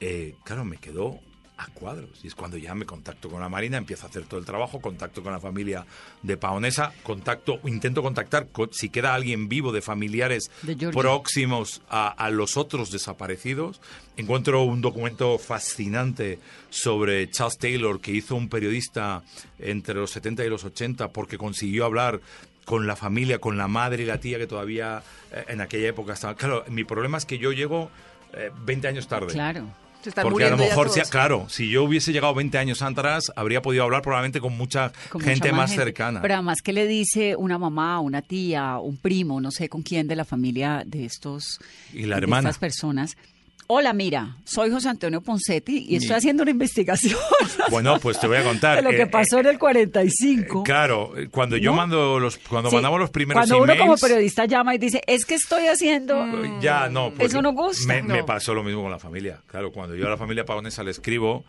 [0.00, 1.20] eh, claro, me quedó
[1.60, 2.10] a cuadros.
[2.22, 4.80] Y es cuando ya me contacto con la Marina, empiezo a hacer todo el trabajo,
[4.80, 5.84] contacto con la familia
[6.22, 12.08] de Paonesa, contacto, intento contactar con, si queda alguien vivo de familiares De próximos a,
[12.08, 13.80] a los otros desaparecidos.
[14.16, 16.38] Encuentro un documento fascinante
[16.70, 19.22] sobre Charles Taylor que hizo un periodista
[19.58, 22.20] entre los 70 y los 80 porque consiguió hablar
[22.64, 26.14] con la familia, con la madre y la tía que todavía eh, en aquella época
[26.14, 26.36] estaban.
[26.36, 27.90] Claro, mi problema es que yo llego
[28.32, 29.32] eh, 20 años tarde.
[29.32, 29.66] Claro.
[30.02, 33.30] Se están Porque a lo mejor, si- claro, si yo hubiese llegado 20 años atrás,
[33.36, 35.84] habría podido hablar probablemente con mucha con gente mucha más gente.
[35.84, 36.22] cercana.
[36.22, 40.06] Pero además, ¿qué le dice una mamá, una tía, un primo, no sé con quién
[40.08, 41.58] de la familia de estos
[41.92, 42.48] Y la de hermana.
[42.48, 43.16] estas personas?
[43.72, 47.16] Hola, mira, soy José Antonio Poncetti y estoy haciendo una investigación
[47.70, 48.78] Bueno, pues te voy a contar.
[48.78, 50.64] de lo que eh, pasó en el 45.
[50.64, 51.76] Claro, eh, cuando yo ¿No?
[51.76, 55.02] mando los, cuando Sí, mandamos los primeros Cuando uno emails, como periodista llama y dice,
[55.06, 56.16] es que estoy haciendo...
[56.42, 57.12] eh, ya no.
[57.16, 58.02] Eso no gusta.
[58.02, 59.40] Me, pasó lo mismo con la familia.
[59.46, 61.44] Claro, cuando yo a la familia pagonesa le escribo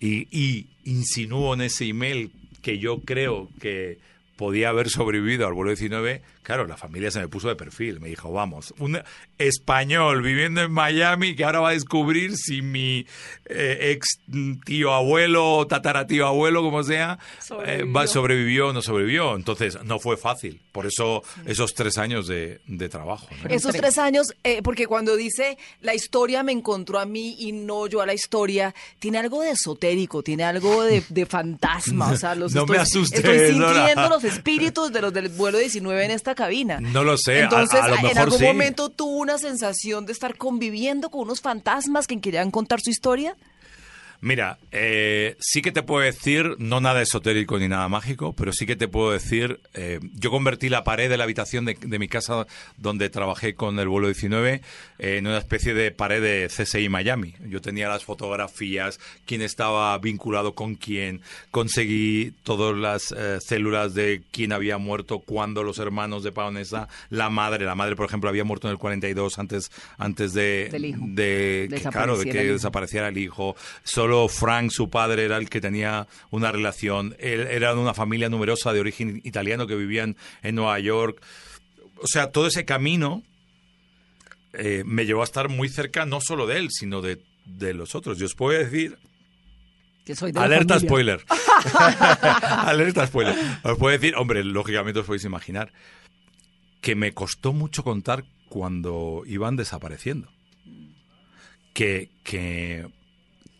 [0.00, 3.98] y, y insinúo en ese email que yo creo que
[4.36, 7.98] podía haber sobrevivido al vuelo 19, claro, la familia se me puso de perfil.
[7.98, 9.00] Me dijo, vamos, un
[9.36, 13.04] español viviendo en Miami que ahora va a descubrir si mi
[13.46, 14.20] eh, ex
[14.64, 17.18] tío abuelo o tataratío abuelo, como sea,
[17.66, 18.06] eh, va- Sobrevivió.
[18.06, 19.34] sobrevivió o no sobrevivió.
[19.34, 20.60] Entonces, no fue fácil.
[20.70, 23.26] Por eso, esos tres años de, de trabajo.
[23.42, 23.50] ¿no?
[23.50, 27.88] Esos tres años, eh, porque cuando dice la historia me encontró a mí y no
[27.88, 32.12] yo a la historia, tiene algo de esotérico, tiene algo de, de fantasma.
[32.12, 33.74] O sea, los No me estoy, asustes, estoy Dora.
[33.74, 36.78] sintiendo los espíritus de los del vuelo 19 en esta cabina.
[36.78, 38.44] No lo sé, Entonces, a lo en algún sí.
[38.44, 43.34] momento tuvo una sensación de estar conviviendo con unos fantasmas que querían contar su historia.
[44.26, 48.66] Mira, eh, sí que te puedo decir, no nada esotérico ni nada mágico, pero sí
[48.66, 52.08] que te puedo decir, eh, yo convertí la pared de la habitación de, de mi
[52.08, 52.44] casa
[52.76, 54.62] donde trabajé con el vuelo 19
[54.98, 57.36] eh, en una especie de pared de CSI Miami.
[57.48, 61.20] Yo tenía las fotografías, quién estaba vinculado con quién,
[61.52, 67.30] conseguí todas las eh, células de quién había muerto, cuándo los hermanos de Paonesa, la
[67.30, 71.88] madre, la madre por ejemplo había muerto en el 42 antes, antes de, de que,
[71.90, 72.54] claro, de que el hijo.
[72.54, 73.54] desapareciera el hijo.
[73.84, 77.14] Solo Frank, su padre, era el que tenía una relación.
[77.18, 81.22] Él una familia numerosa de origen italiano que vivían en Nueva York.
[81.98, 83.22] O sea, todo ese camino
[84.52, 87.94] eh, me llevó a estar muy cerca no solo de él, sino de, de los
[87.94, 88.18] otros.
[88.18, 88.98] Yo os puedo decir
[90.04, 91.24] que soy de Alerta spoiler.
[92.40, 93.34] Alerta spoiler.
[93.64, 95.72] Os puedo decir, hombre, lógicamente os podéis imaginar
[96.80, 100.28] que me costó mucho contar cuando iban desapareciendo.
[101.74, 102.86] Que, que,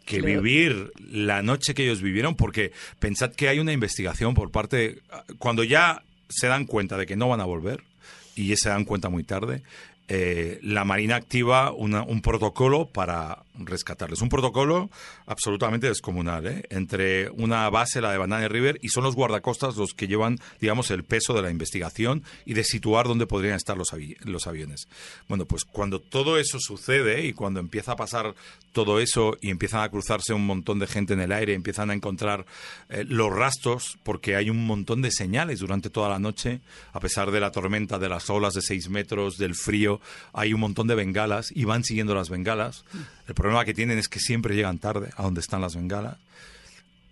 [0.06, 5.00] que vivir la noche que ellos vivieron, porque pensad que hay una investigación por parte,
[5.38, 7.82] cuando ya se dan cuenta de que no van a volver,
[8.34, 9.62] y ya se dan cuenta muy tarde,
[10.08, 14.20] eh, la Marina activa una- un protocolo para rescatarles.
[14.20, 14.90] Un protocolo
[15.26, 16.64] absolutamente descomunal, ¿eh?
[16.70, 20.90] entre una base, la de Banana River, y son los guardacostas los que llevan, digamos,
[20.90, 24.88] el peso de la investigación y de situar dónde podrían estar los, avi- los aviones.
[25.26, 28.34] Bueno, pues cuando todo eso sucede y cuando empieza a pasar
[28.72, 31.94] todo eso y empiezan a cruzarse un montón de gente en el aire, empiezan a
[31.94, 32.44] encontrar
[32.90, 36.60] eh, los rastros, porque hay un montón de señales durante toda la noche,
[36.92, 39.95] a pesar de la tormenta, de las olas de seis metros, del frío,
[40.32, 42.84] hay un montón de bengalas y van siguiendo las bengalas.
[43.28, 46.16] El problema que tienen es que siempre llegan tarde a donde están las bengalas.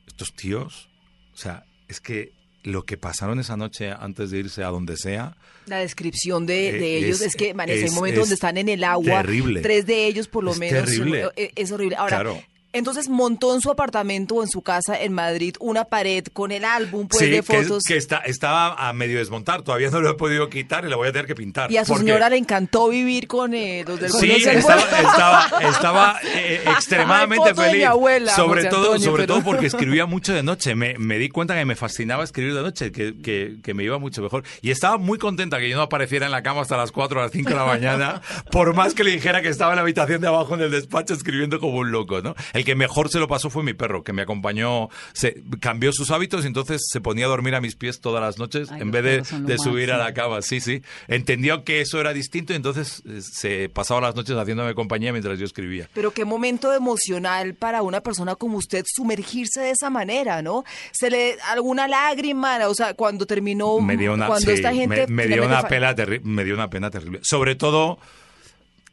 [0.06, 0.88] Estos tíos,
[1.34, 5.36] o sea, es que lo que pasaron esa noche antes de irse a donde sea,
[5.66, 8.34] La descripción de, de Eh, ellos es- que, Vanessa, hay es- un momento es donde
[8.34, 9.22] están en el agua.
[9.22, 9.60] terrible.
[9.62, 10.84] Tres de ellos, por lo Es menos.
[10.84, 11.26] terrible.
[11.36, 11.96] eh, Es horrible.
[11.96, 12.42] Ahora, Claro.
[12.74, 16.64] Entonces montó en su apartamento o en su casa en Madrid una pared con el
[16.64, 17.82] álbum pues, sí, de que, fotos.
[17.86, 21.08] que está, estaba a medio desmontar, todavía no lo he podido quitar y lo voy
[21.08, 21.70] a tener que pintar.
[21.72, 25.48] y a su porque- señora le encantó vivir con eh, los del Sí, estaba, estaba,
[25.70, 27.78] estaba, eh, extremadamente Hay foto de feliz.
[27.82, 30.74] mi abuela, sobre José todo, Antonio, sobre pero- todo porque escribía mucho de noche.
[30.74, 33.98] Me, me di cuenta que me fascinaba escribir de noche, que, que, que me iba
[33.98, 34.42] mucho mejor.
[34.62, 37.22] Y estaba muy contenta que yo no apareciera en la cama hasta las 4 o
[37.22, 40.20] las 5 de la mañana, por más que le dijera que estaba en la habitación
[40.20, 42.34] de abajo en el despacho escribiendo como un loco, ¿no?
[42.52, 46.10] El que mejor se lo pasó fue mi perro, que me acompañó, se cambió sus
[46.10, 48.90] hábitos y entonces se ponía a dormir a mis pies todas las noches Ay, en
[48.90, 50.42] vez de, subir a la cama.
[50.42, 50.82] Sí, sí.
[51.08, 55.38] Entendió que eso era distinto y entonces eh, se pasaba las noches haciéndome compañía mientras
[55.38, 55.88] yo escribía.
[55.94, 60.64] Pero qué momento emocional para una persona como usted sumergirse de esa manera, ¿no?
[60.92, 65.06] Se le alguna lágrima, o sea, cuando terminó, me dio una, cuando sí, esta gente
[65.06, 67.20] me, me dio una pena me dio una pena terrible.
[67.22, 67.98] Sobre todo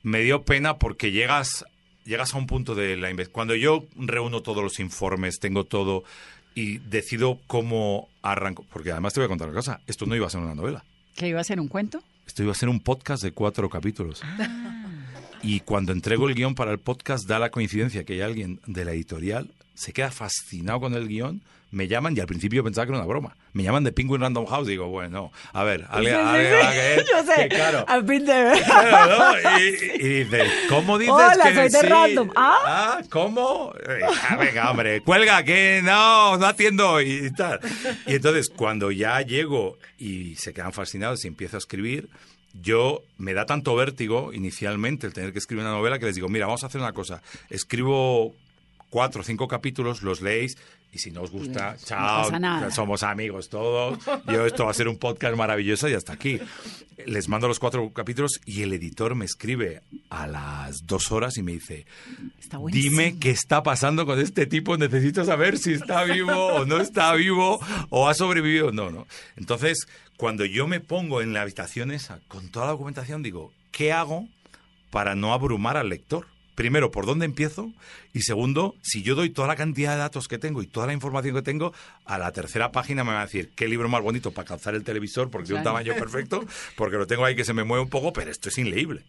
[0.03, 1.65] me dio pena porque llegas
[2.05, 3.33] llegas a un punto de la investigación.
[3.33, 6.03] Cuando yo reúno todos los informes, tengo todo
[6.55, 10.27] y decido cómo arranco, porque además te voy a contar una cosa, esto no iba
[10.27, 10.83] a ser una novela.
[11.15, 12.03] ¿Que iba a ser un cuento?
[12.25, 14.21] Esto iba a ser un podcast de cuatro capítulos.
[15.43, 18.85] Y cuando entrego el guion para el podcast, da la coincidencia que hay alguien de
[18.85, 19.49] la editorial
[19.81, 23.07] se queda fascinado con el guion, me llaman y al principio pensaba que era una
[23.07, 23.37] broma.
[23.53, 27.23] Me llaman de Penguin Random House y digo, bueno, a ver, alguien, a creer Yo
[27.23, 27.43] sé.
[27.43, 27.85] que claro.
[28.25, 28.61] There.
[28.61, 29.59] Claro, ¿no?
[29.59, 31.87] y, y dice, ¿cómo dices Hola, que soy de sí?
[31.87, 32.29] Random.
[32.35, 33.01] ¿Ah?
[33.09, 33.73] ¿Cómo?
[33.87, 37.61] Eh, ah, venga, hombre, cuelga, que no, no atiendo y tal.
[38.05, 42.09] Y entonces, cuando ya llego y se quedan fascinados y empiezo a escribir,
[42.53, 46.27] yo me da tanto vértigo inicialmente el tener que escribir una novela que les digo,
[46.27, 48.35] mira, vamos a hacer una cosa, escribo
[48.89, 50.57] cuatro o cinco capítulos, los leéis
[50.91, 52.29] y si no os gusta, chao,
[52.71, 56.39] somos amigos todos, yo esto va a ser un podcast maravilloso y hasta aquí.
[57.05, 61.43] Les mando los cuatro capítulos y el editor me escribe a las dos horas y
[61.43, 61.85] me dice,
[62.71, 67.13] dime qué está pasando con este tipo, necesito saber si está vivo o no está
[67.13, 69.07] vivo o ha sobrevivido no, no.
[69.35, 73.91] Entonces, cuando yo me pongo en la habitación esa con toda la documentación, digo, ¿qué
[73.93, 74.27] hago
[74.91, 76.27] para no abrumar al lector?
[76.61, 77.71] Primero, ¿por dónde empiezo?
[78.13, 80.93] Y segundo, si yo doy toda la cantidad de datos que tengo y toda la
[80.93, 81.73] información que tengo,
[82.05, 84.83] a la tercera página me va a decir qué libro más bonito para calzar el
[84.83, 86.45] televisor porque tiene un tamaño perfecto,
[86.77, 89.01] porque lo tengo ahí que se me mueve un poco, pero esto es inleíble.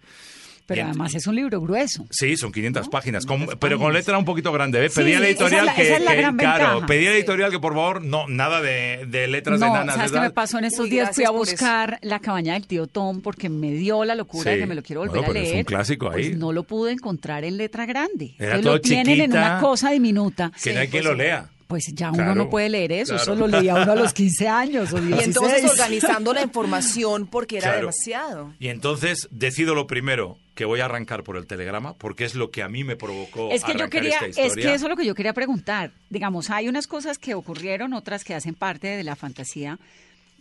[0.66, 2.06] Pero además es un libro grueso.
[2.10, 4.84] Sí, son 500 páginas, con- 500 pero con letra un poquito grande.
[4.84, 4.88] ¿eh?
[4.88, 6.64] Sí, Pedí a la esa es editorial la- que, esa es la que- gran claro,
[6.66, 6.86] ventaja.
[6.86, 9.96] pedí a la editorial que por favor no nada de, de letras No, enanas.
[9.96, 11.14] ¿sabes de qué me pasó en estos Uy, días?
[11.14, 14.60] Fui a buscar La cabaña del tío Tom porque me dio la locura de Sí.
[14.62, 15.58] que me lo quiero volver Bueno, a pero es leer.
[15.58, 16.28] un clásico ahí.
[16.28, 18.34] Pues no lo pude encontrar en letra grande.
[18.38, 19.38] Era todo lo tienen en chiquita.
[19.38, 20.52] una cosa diminuta.
[20.62, 21.48] Que no hay quien lo lea.
[21.72, 23.14] Pues ya uno Claro, no puede leer eso.
[23.14, 23.22] claro.
[23.22, 25.26] Eso lo leía uno a los 15 años o Y 16.
[25.26, 27.80] entonces organizando la información porque era Claro.
[27.80, 28.54] demasiado.
[28.58, 32.50] Y entonces decido lo primero, que voy a arrancar por el telegrama, porque es lo
[32.50, 35.06] que a mí me provocó Es que yo quería, es que eso es lo que
[35.06, 35.92] yo quería preguntar.
[36.10, 39.78] Digamos, hay unas cosas que ocurrieron, otras que hacen parte de la fantasía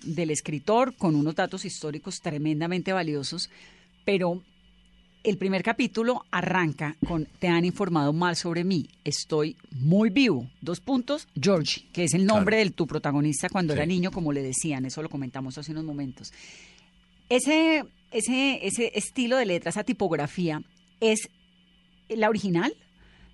[0.03, 3.49] del escritor, con unos datos históricos tremendamente valiosos,
[4.03, 4.41] pero
[5.23, 10.47] el primer capítulo arranca con Te han informado mal sobre mí, estoy muy vivo.
[10.61, 12.69] Dos puntos, Georgie, que es el nombre Claro.
[12.69, 13.77] de tu protagonista cuando Sí.
[13.79, 16.31] era niño, como le decían, eso lo comentamos hace unos momentos.
[17.29, 20.61] Ese, ese, ese estilo de letra, esa tipografía,
[20.99, 21.29] ¿es
[22.09, 22.73] la original?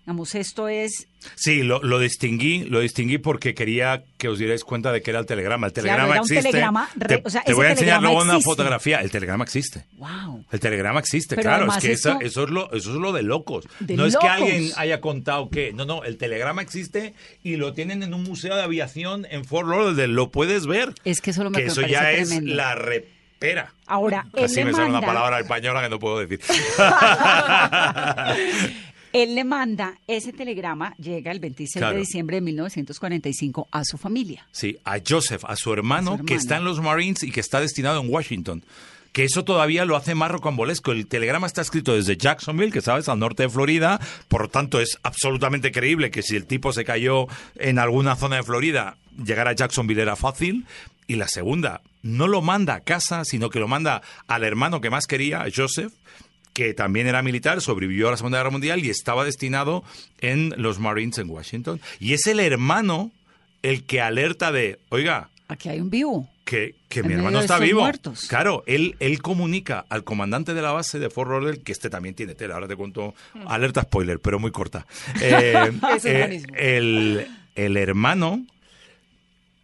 [0.07, 1.05] Digamos, esto es...
[1.35, 5.19] Sí, lo, lo distinguí, lo distinguí porque quería que os dierais cuenta de que era
[5.19, 5.67] el telegrama.
[5.67, 6.49] El Claro, telegrama era un existe.
[6.49, 9.01] telegrama re- te o sea, te ese voy a enseñar luego una fotografía.
[9.01, 9.83] El telegrama existe.
[9.97, 10.45] ¡Wow!
[10.49, 13.23] El telegrama existe, Pero claro, es que esa- eso, es lo, eso es lo de
[13.23, 13.65] locos.
[13.81, 17.73] De no es que alguien haya contado que, no, no, el telegrama existe y lo
[17.73, 20.93] tienen en un museo de aviación en Fort Lauderdale, lo puedes ver.
[21.03, 23.73] Es que eso lo me que eso parece ya es la repera.
[23.87, 26.39] Ahora, él Así me sale una palabra española que no puedo decir.
[29.23, 31.93] Él le manda ese telegrama, llega el 26 Claro.
[31.95, 34.45] de diciembre de 1945 a su familia.
[34.51, 37.39] Sí, a Joseph, a su hermano, A su que está en los Marines y que
[37.39, 38.63] está destinado en Washington.
[39.13, 40.91] Que eso todavía lo hace más rocambolesco.
[40.91, 43.99] El telegrama está escrito desde Jacksonville, que sabes, al norte de Florida.
[44.27, 47.25] Por lo tanto, es absolutamente creíble que si el tipo se cayó
[47.55, 50.65] en alguna zona de Florida, llegar a Jacksonville era fácil.
[51.07, 54.89] Y la segunda, no lo manda a casa, sino que lo manda al hermano que
[54.91, 55.93] más quería, a Joseph,
[56.57, 59.83] que también era militar, sobrevivió a la Segunda Guerra Mundial y estaba destinado
[60.21, 61.79] en los Marines en Washington.
[61.99, 63.11] Y es el hermano
[63.61, 66.27] el que alerta de, oiga, Aquí hay un vivo.
[66.45, 67.81] que, que mi hermano está vivo.
[67.81, 68.25] muertos.
[68.27, 72.15] Claro, él, él comunica al comandante de la base de Fort Lauderdale, que este también
[72.15, 73.13] tiene tela, ahora te cuento,
[73.45, 74.87] alerta spoiler, pero muy corta.
[75.21, 78.43] Eh, es eh, el, el hermano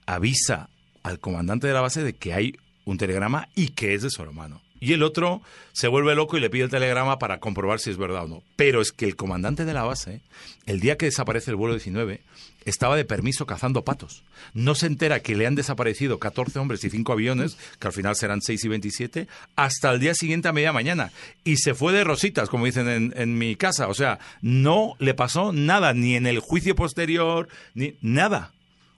[0.06, 0.70] avisa
[1.02, 4.22] al comandante de la base de que hay un telegrama y que es de su
[4.22, 4.62] hermano.
[4.84, 5.42] Y el otro
[5.72, 8.44] se vuelve loco y le pide el telegrama para comprobar si es verdad o no.
[8.58, 10.20] Pero es que el comandante de la base,
[10.66, 12.20] el día que desaparece el vuelo 19,
[12.66, 14.24] estaba de permiso cazando patos.
[14.54, 18.18] No se entera que le han desaparecido 14 hombres y 5 aviones, que al final
[18.18, 21.14] serán 6 y 27, hasta el día siguiente a media mañana.
[21.46, 23.88] Y se fue de rositas, como dicen en, en mi casa.
[23.88, 28.52] O sea, no le pasó nada, ni en el juicio posterior, ni nada.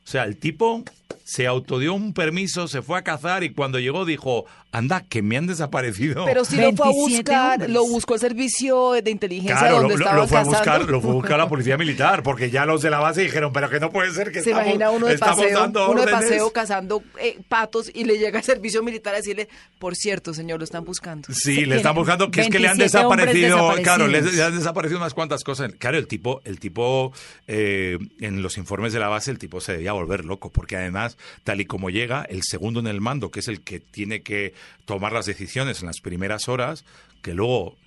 [0.04, 0.84] O sea, el tipo
[1.24, 5.38] se autodió un permiso, se fue a cazar y cuando llegó dijo, anda, que me
[5.38, 6.26] han desaparecido.
[6.26, 7.70] Pero si lo fue a 27 buscar, hombres.
[7.72, 10.82] lo buscó el servicio de inteligencia Claro, lo, donde lo- estaba lo fue a buscar,
[10.90, 13.70] lo fue a buscar la policía militar, porque ya los de la base dijeron, pero
[13.70, 16.08] que no puede ser que Se estamos, imagina uno de estamos paseo, dando uno de
[16.14, 16.30] órdenes".
[16.30, 19.48] paseo cazando eh, patos y le llega el servicio militar a decirle,
[19.80, 21.28] por cierto, señor, lo están buscando.
[21.34, 24.44] Sí, Se le están buscando que es que le han 27 hombres desaparecido, claro, le
[24.44, 25.72] han desaparecido unas cuantas cosas.
[25.80, 27.14] Claro, el tipo, el tipo
[27.48, 30.95] eh, en los informes de la base, el tipo se debía volver loco, porque además,
[31.44, 34.54] tal y como llega, el segundo en el mando, que es el que tiene que
[34.86, 36.86] tomar las decisiones en las primeras horas,
[37.22, 37.78] que luego,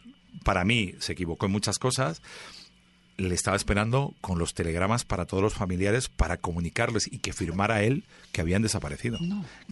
[0.44, 2.22] para mí, se equivocó en muchas cosas,
[3.16, 7.82] le estaba esperando con los telegramas para todos los familiares para comunicarles y que firmara
[7.82, 9.18] él que habían desaparecido,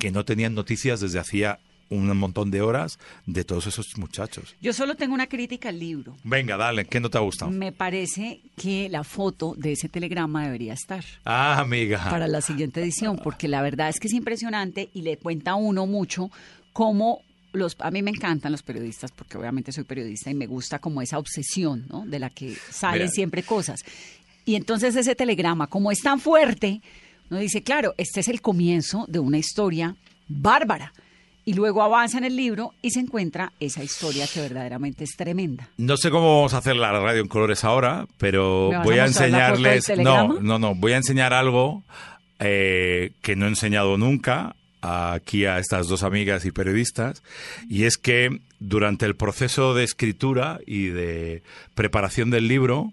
[0.00, 4.56] que no tenían noticias desde hacía un montón de horas de todos esos muchachos.
[4.60, 6.16] Yo solo tengo una crítica al libro.
[6.24, 7.50] Venga, dale, ¿qué no te ha gustado?
[7.50, 11.04] Me parece que la foto de ese telegrama debería estar.
[11.24, 12.08] Ah, amiga.
[12.10, 15.54] Para la siguiente edición, porque la verdad es que es impresionante y le cuenta a
[15.56, 16.30] uno mucho
[16.72, 20.78] cómo los, a mí me encantan los periodistas porque obviamente soy periodista y me gusta
[20.78, 22.04] como esa obsesión, ¿no?
[22.06, 23.12] De la que salen Mira.
[23.12, 23.84] siempre cosas.
[24.44, 26.80] Y entonces ese telegrama, como es tan fuerte,
[27.30, 29.96] uno dice, claro, este es el comienzo de una historia
[30.28, 30.92] bárbara.
[31.48, 35.68] Y luego avanza en el libro y se encuentra esa historia que verdaderamente es tremenda.
[35.76, 38.98] No sé cómo vamos a hacer la radio en colores ahora, pero ¿Me vas voy
[38.98, 39.92] a enseñarles.
[39.96, 40.74] No, no, no.
[40.74, 41.84] Voy a enseñar algo
[42.40, 47.22] eh, que no he enseñado nunca aquí a estas dos amigas y periodistas,
[47.68, 51.42] y es que durante el proceso de escritura y de
[51.74, 52.92] preparación del libro,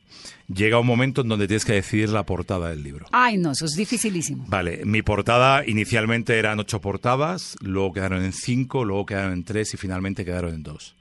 [0.53, 3.05] llega un momento en donde tienes que decidir la portada del libro.
[3.11, 4.45] Ay, no, eso es dificilísimo.
[4.47, 9.73] Vale, mi portada inicialmente eran ocho portadas, luego quedaron en cinco, luego quedaron en tres
[9.73, 10.95] y finalmente quedaron en dos.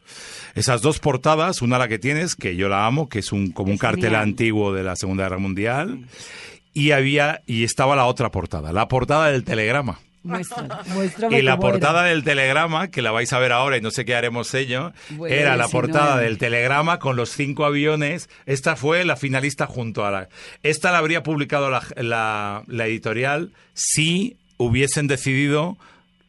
[0.54, 3.72] Esas dos portadas, una la que tienes, que yo la amo, que es un como
[3.72, 4.22] un cartel genial.
[4.22, 6.06] antiguo de la Segunda Guerra Mundial,
[6.74, 9.98] y había y estaba la otra portada, la portada del telegrama.
[10.22, 10.74] Muéstrame
[11.38, 11.58] Y la era.
[11.60, 14.92] portada del telegrama, que la vais a ver ahora y no sé qué haremos ello,
[15.10, 15.72] Bueno, era la 19.
[15.72, 18.28] portada del telegrama con los cinco aviones.
[18.46, 20.28] Esta fue la finalista junto a la...
[20.62, 25.76] Esta la habría publicado la, la- la editorial si hubiesen decidido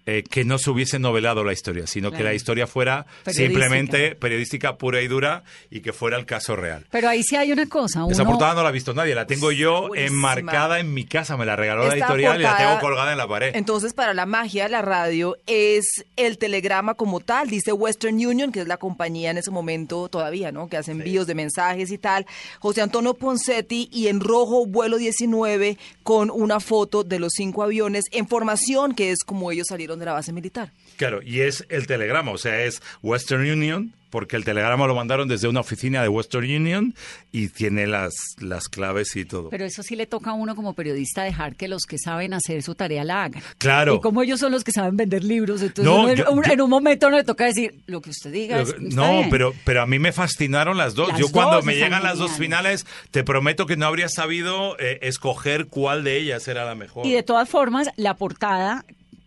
[0.05, 4.77] eh, que no se hubiese novelado la historia, sino que la historia fuera simplemente periodística
[4.77, 6.85] pura y dura y que fuera el caso real.
[6.91, 8.05] Pero ahí sí hay una cosa.
[8.09, 10.33] Esa portada no la ha visto nadie, la tengo yo Buenísima.
[10.33, 13.27] enmarcada en mi casa, me la regaló la editorial y la tengo colgada en la
[13.27, 13.55] pared.
[13.55, 18.59] Entonces, para la magia, la radio es el telegrama como tal, dice Western Union, que
[18.59, 20.67] es la compañía en ese momento todavía, ¿no?
[20.67, 22.25] Que hace envíos de mensajes y tal.
[22.59, 28.03] José Antonio Poncetti y en rojo vuelo 19 con una foto de los cinco aviones
[28.11, 30.71] en formación, que es como ellos salieron de la base militar.
[30.97, 35.27] Claro, y es el telegrama, o sea, es Western Union, porque el telegrama lo mandaron
[35.27, 36.93] desde una oficina de Western Union
[37.31, 39.49] y tiene las, las claves y todo.
[39.49, 42.61] Pero eso sí le toca a uno como periodista dejar que los que saben hacer
[42.61, 43.41] su tarea la hagan.
[43.57, 43.95] Claro.
[43.95, 46.43] Y como ellos son los que saben vender libros, entonces No, uno en, yo- un,
[46.43, 48.57] yo- en un momento no le toca decir lo que usted diga.
[48.57, 49.29] Lo es- no, bien.
[49.31, 51.07] pero, pero a mí me fascinaron las dos.
[51.09, 54.77] Las Yo cuando dos me llegan las dos finales, te prometo que no habría sabido
[54.79, 57.03] eh, escoger cuál de ellas era la mejor.
[57.07, 58.85] Y de todas formas, la portada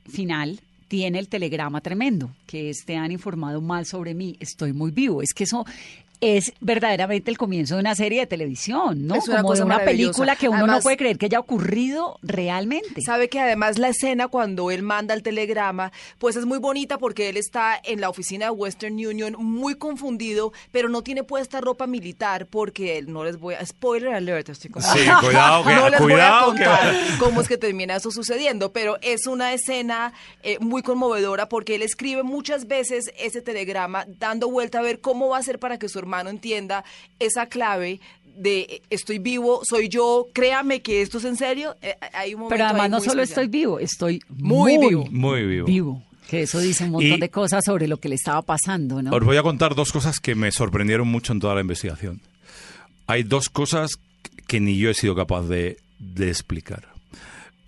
[0.08, 4.90] final tiene el telegrama tremendo, que es, te han informado mal sobre mí, estoy muy
[4.90, 5.22] vivo.
[5.22, 5.64] Es que eso
[6.20, 9.16] es verdaderamente el comienzo de una serie de televisión, ¿no?
[9.16, 10.12] Es una Como de cosa una maravillosa.
[10.12, 13.00] película que uno no puede creer que haya ocurrido realmente.
[13.02, 17.28] Sabe que además la escena cuando él manda el telegrama, pues es muy bonita porque
[17.28, 21.86] él está en la oficina de Western Union muy confundido, pero no tiene puesta ropa
[21.86, 25.88] militar porque él no les voy a spoiler alert, estoy con- Sí, cuidado, que- no
[25.90, 29.52] les cuidado, voy a contar que- cómo es que termina eso sucediendo, pero es una
[29.52, 30.12] escena
[30.42, 35.28] eh, muy conmovedora porque él escribe muchas veces ese telegrama dando vuelta a ver cómo
[35.28, 36.84] va a ser para que su hermano entienda
[37.18, 38.00] esa clave
[38.36, 41.76] de eh, estoy vivo, soy yo, créame que esto es en serio.
[41.82, 43.44] Eh, hay un momento Pero además no solo especial.
[43.46, 45.06] estoy vivo, estoy Muy muy, vivo.
[45.10, 45.66] Muy vivo.
[45.66, 46.02] vivo.
[46.28, 49.10] Que eso dice un montón Y- de cosas sobre lo que le estaba pasando, ¿no?
[49.14, 52.20] Os voy a contar dos cosas que me sorprendieron mucho en toda la investigación.
[53.06, 53.92] Hay dos cosas
[54.48, 56.88] que ni yo he sido capaz de, de explicar.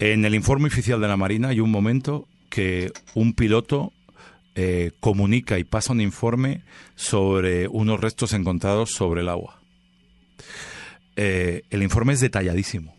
[0.00, 3.92] En el informe oficial de la Marina hay un momento que un piloto
[4.60, 6.64] eh, comunica y pasa un informe
[6.96, 9.60] sobre unos restos encontrados sobre el agua.
[11.14, 12.92] Eh, el informe es detalladísimo.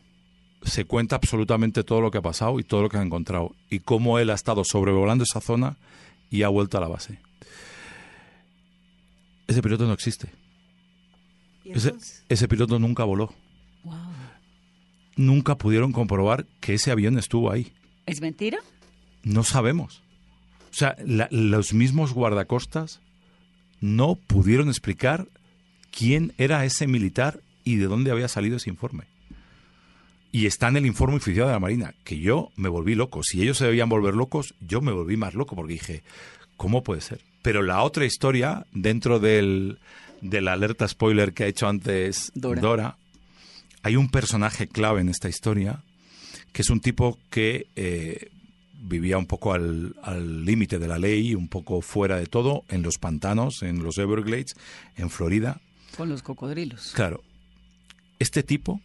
[0.64, 3.80] Se cuenta absolutamente todo lo que ha pasado y todo lo que ha encontrado y
[3.82, 5.76] cómo él ha estado sobrevolando esa zona
[6.30, 7.20] y ha vuelto a la base.
[9.46, 10.30] Ese piloto no existe.
[11.66, 13.34] ¿Y Ese, piloto nunca voló.
[13.84, 13.96] Wow.
[15.18, 17.74] Nunca pudieron comprobar que ese avión estuvo ahí.
[18.06, 18.60] ¿Es mentira?
[19.24, 20.04] No sabemos.
[20.72, 23.00] O sea, la- los mismos guardacostas
[23.82, 25.28] no pudieron explicar
[25.92, 29.06] quién era ese militar y de dónde había salido ese informe.
[30.32, 33.24] Y está en el informe oficial de la Marina, que yo me volví loco.
[33.24, 36.04] Si ellos se debían volver locos, yo me volví más loco porque dije,
[36.56, 37.22] ¿cómo puede ser?
[37.42, 39.80] Pero la otra historia, dentro del,
[40.22, 42.62] de la alerta spoiler que ha hecho antes Dora.
[42.62, 42.98] Dora,
[43.82, 45.82] hay un personaje clave en esta historia,
[46.54, 48.30] que es un tipo que eh,
[48.82, 52.82] vivía un poco al al límite de la ley, un poco fuera de todo, en
[52.82, 54.56] los pantanos, en los Everglades,
[54.96, 55.62] en Florida.
[55.98, 56.94] Con los cocodrilos.
[56.96, 57.24] Claro,
[58.20, 58.82] este tipo,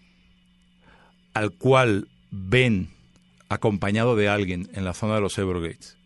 [1.33, 2.89] al cual ven
[3.49, 5.97] acompañado de alguien en la zona de los Everglades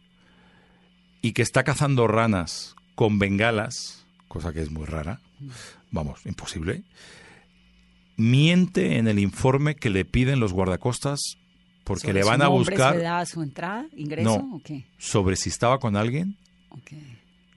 [1.23, 5.21] y que está cazando ranas con bengalas, cosa que es muy rara,
[5.91, 6.83] vamos, imposible,
[8.17, 11.39] miente en el informe que le piden los guardacostas
[11.89, 14.57] porque ¿Sobre le van a nombre, buscar ¿Su edad, su entrada, ingreso No.
[14.57, 14.85] o qué?
[14.99, 16.37] sobre si estaba con alguien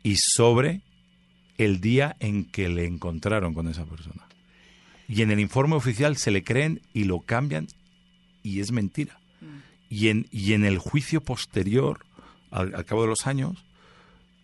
[0.03, 0.81] y sobre
[1.59, 4.25] el día en que le encontraron con esa persona.
[5.07, 7.67] Y en el informe oficial se le creen y lo cambian
[8.41, 9.19] y es mentira.
[9.89, 12.05] Y en, y en el juicio posterior,
[12.49, 13.63] al, al cabo de los años,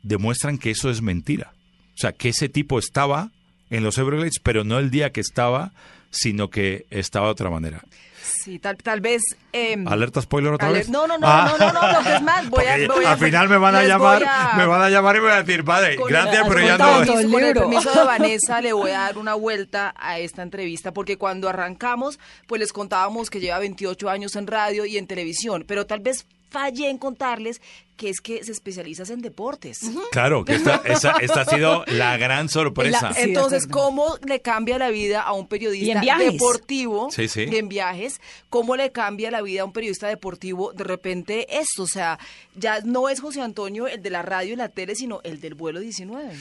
[0.03, 1.53] demuestran que eso es mentira.
[1.95, 3.31] O sea, que ese tipo estaba
[3.69, 5.73] en los Everglades, pero no el día que estaba,
[6.11, 7.83] sino que estaba de otra manera.
[8.27, 9.21] Sí, tal, tal vez...
[9.53, 10.89] eh, ¿Alerta spoiler otra vez?
[10.89, 11.53] No, no, no, Ah.
[11.57, 13.57] no, no, no, lo que es más, voy a, Porque voy a- al final me
[13.57, 16.07] van a llamar, a- me van a llamar y me van a decir, padre, con
[16.09, 17.01] gracias, el- pero ya el no.
[17.01, 20.91] El Con el permiso de Vanessa le voy a dar una vuelta a esta entrevista
[20.93, 25.63] porque cuando arrancamos, pues les contábamos que lleva 28 años en radio y en televisión,
[25.67, 27.61] pero tal vez fallé en contarles
[27.97, 29.79] que es que se especializa en deportes.
[30.11, 33.11] Claro, que esta, esa- esta ha sido la gran sorpresa.
[33.11, 33.67] La- Entonces.
[33.67, 37.45] ¿cómo le cambia la vida a un periodista deportivo Sí, sí.
[37.51, 38.21] y en viajes?
[38.49, 41.83] ¿Cómo le cambia la vida a un periodista deportivo de repente esto?
[41.83, 42.19] O sea,
[42.55, 45.55] ya no es José Antonio el de la radio y la tele, sino el del
[45.55, 46.33] vuelo 19.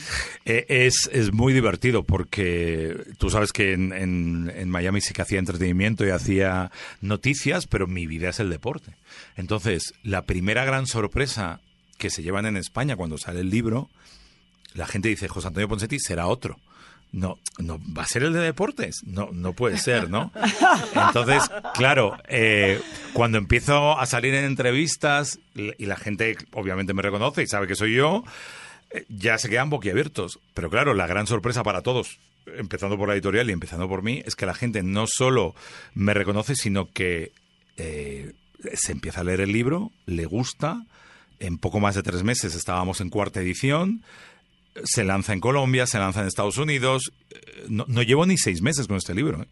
[0.45, 5.21] Eh, Es, es muy divertido porque tú sabes que en, en- en Miami sí que
[5.23, 8.91] hacía entretenimiento y hacía noticias, pero mi vida es el deporte.
[9.35, 11.46] Entonces, la primera gran sorpresa
[11.97, 13.89] que se llevan en España cuando sale el libro,
[14.73, 16.59] la gente dice, José Antonio Ponsetti será otro.
[17.11, 19.01] No, no, va a ser el de deportes.
[19.05, 20.31] No, no puede ser, ¿no?
[21.07, 21.43] Entonces,
[21.73, 22.81] claro, eh,
[23.13, 27.75] cuando empiezo a salir en entrevistas y la gente obviamente me reconoce y sabe que
[27.75, 28.23] soy yo,
[28.91, 30.39] eh, ya se quedan boquiabiertos.
[30.53, 34.21] Pero claro, la gran sorpresa para todos, empezando por la editorial y empezando por mí,
[34.25, 35.55] es que la gente no solo
[35.93, 37.31] me reconoce, sino que
[37.77, 38.33] eh,
[38.73, 40.83] se empieza a leer el libro, le gusta.
[41.39, 44.03] En poco más de tres meses estábamos en cuarta edición.
[44.83, 47.11] Se lanza en Colombia, se lanza en Estados Unidos.
[47.31, 49.41] Eh, No, no llevo ni seis meses con este libro.
[49.43, 49.47] ¿eh?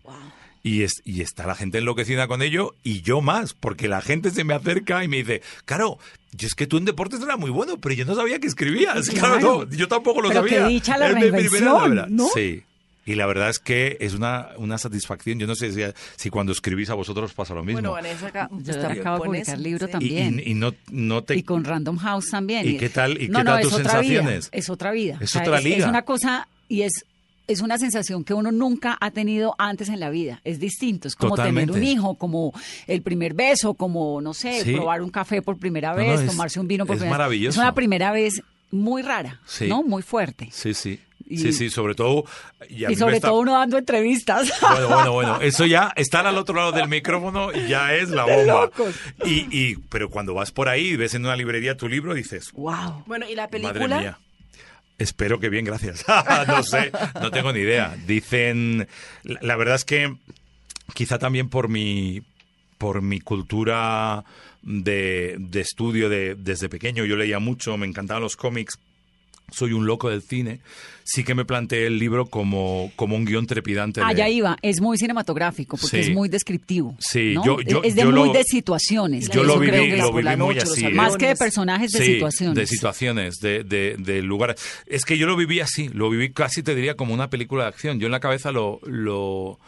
[0.64, 4.32] Y, es- y está la gente enloquecida con ello y yo más, porque la gente
[4.32, 6.00] se me acerca y me dice, claro,
[6.32, 9.08] yo es que tú en deportes eras muy bueno, pero yo no sabía que escribías.
[9.10, 9.66] Claro, Claro.
[9.70, 10.68] no, yo tampoco lo Pero qué sabía.
[10.68, 12.08] dicha la Es mi primera reinvención, novela.
[12.10, 12.28] ¿no?
[12.34, 12.64] Sí.
[13.08, 15.38] Y la verdad es que es una, una satisfacción.
[15.38, 15.82] Yo no sé si,
[16.16, 17.74] si cuando escribís a vosotros pasa lo mismo.
[17.82, 19.92] Bueno, Vanessa acá Yo está acabo de con publicar libro sí.
[19.92, 20.42] también.
[20.44, 21.36] y- y no, no te...
[21.36, 22.68] Y con Random House también.
[22.68, 24.50] ¿Y qué tal- y no, qué no, tal es tus vida, sensaciones?
[24.52, 25.18] es otra vida.
[25.22, 25.78] Es otra liga.
[25.78, 27.06] Es una cosa y es
[27.48, 30.42] es una sensación que uno nunca ha tenido antes en la vida.
[30.44, 31.08] Es distinto.
[31.08, 31.74] Es como Totalmente.
[31.74, 32.52] tener un hijo, como
[32.88, 34.74] el primer beso, como, no sé, Sí.
[34.74, 37.20] probar un café por primera vez, no, es- tomarse un vino por es primera vez.
[37.20, 37.60] maravilloso.
[37.60, 38.42] Es una primera vez
[38.72, 39.68] muy rara, Sí.
[39.68, 39.84] ¿no?
[39.84, 40.50] Muy fuerte.
[40.52, 41.00] Sí, sí.
[41.28, 42.24] Y- Sí, sí, sobre todo...
[42.70, 44.52] Y, sobre está- todo uno dando entrevistas.
[44.62, 45.38] Bueno, bueno, bueno.
[45.42, 48.62] Eso ya, estar al otro lado del micrófono ya es la bomba.
[48.66, 48.96] locos.
[49.26, 52.52] Y, y, pero cuando vas por ahí y ves en una librería tu libro, dices,
[52.54, 53.04] wow.
[53.08, 54.00] Bueno, ¿y la madre película?
[54.00, 54.20] mía.
[54.98, 56.06] Espero que bien, gracias.
[56.48, 57.98] no sé, no tengo ni idea.
[58.08, 58.88] Dicen,
[59.24, 60.16] la, la verdad es que
[60.94, 62.22] quizá también por mi,
[62.78, 64.24] por mi cultura
[64.62, 68.80] de, de estudio de, desde pequeño, yo leía mucho, me encantaban los cómics,
[69.52, 70.60] soy un loco del cine,
[71.04, 74.00] sí que me planteé el libro como, como un guion trepidante.
[74.02, 76.10] de- Allá iba, es muy cinematográfico porque Sí.
[76.10, 76.96] es muy descriptivo.
[77.00, 77.46] Sí, ¿no?
[77.46, 79.30] yo- yo- es de yo muy lo- de situaciones.
[79.30, 80.88] Yo lo viví, lo muy así.
[80.90, 82.56] Más que de personajes, de Sí, situaciones.
[82.56, 84.56] De situaciones, de, de, de lugares.
[84.88, 87.70] Es que yo lo viví así, lo viví casi te diría como una película de
[87.70, 88.00] acción.
[88.00, 89.60] Yo en la cabeza lo, lo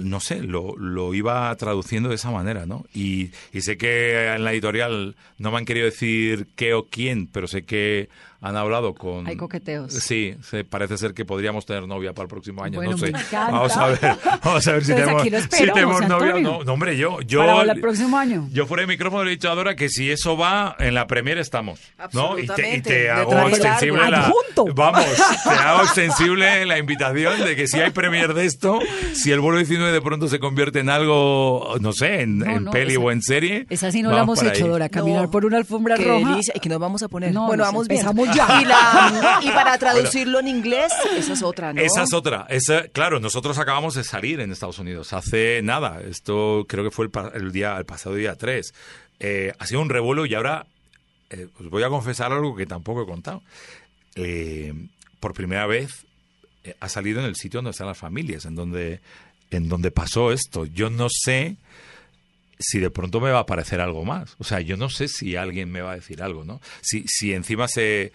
[0.00, 2.84] no sé, lo, lo iba traduciendo de esa manera, ¿no?
[2.94, 7.26] Y, y sé que en la editorial no me han querido decir qué o quién,
[7.26, 8.08] pero sé que
[8.42, 9.26] han hablado con...
[9.26, 9.92] Hay coqueteos.
[9.92, 13.12] Sí, sí, parece ser que podríamos tener novia para el próximo año, Bueno, no sé.
[13.12, 13.18] me.
[13.32, 13.98] Vamos a ver,
[14.44, 16.64] vamos a ver si Entonces, tenemos, si tenemos novia no.
[16.64, 17.20] No, hombre, yo...
[17.22, 18.48] yo Para el próximo año.
[18.52, 21.06] yo fuera de micrófono le he dicho a Dora que si eso va, en la
[21.06, 21.80] Premier estamos.
[22.12, 22.38] ¿no?
[22.38, 24.66] Y te, y hago extensible la, Adjunto.
[24.74, 25.04] Vamos,
[25.44, 28.80] te hago extensible la invitación de que si hay Premier de esto,
[29.14, 32.64] si el vuelo 19 de pronto se convierte en algo, no sé, en, No, en
[32.64, 33.66] no, peli esa- o en serie.
[33.70, 34.70] Esa sí no la hemos hecho, ahí.
[34.70, 34.88] Dora.
[34.88, 35.30] Caminar No.
[35.30, 36.30] por una alfombra roja.
[36.30, 36.52] delicia.
[36.56, 37.32] ¿Y qué nos vamos a poner?
[37.32, 38.00] No, bueno, vamos bien.
[38.34, 38.60] Ya.
[38.60, 41.80] Y, la, y para traducirlo en inglés, esa es otra, ¿no?
[41.80, 42.46] Esa es otra.
[42.48, 46.00] Esa, claro, nosotros acabamos de salir en Estados Unidos hace nada.
[46.00, 48.74] Esto creo que fue el, día, el pasado día 3.
[49.20, 50.66] Eh, ha sido un revuelo y ahora
[51.30, 53.42] eh, os voy a confesar algo que tampoco he contado.
[54.14, 54.74] Eh,
[55.20, 56.06] por primera vez
[56.80, 59.00] ha salido en el sitio donde están las familias, en donde,
[59.50, 60.64] en donde pasó esto.
[60.66, 61.56] Yo no sé
[62.62, 64.36] si de pronto me va a aparecer algo más.
[64.38, 66.60] O sea, yo no sé si alguien me va a decir algo, ¿no?
[66.80, 68.12] Si, si encima se...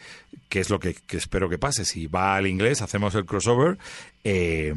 [0.50, 3.78] que es lo que, que espero que pase, si va al inglés, hacemos el crossover,
[4.24, 4.74] eh,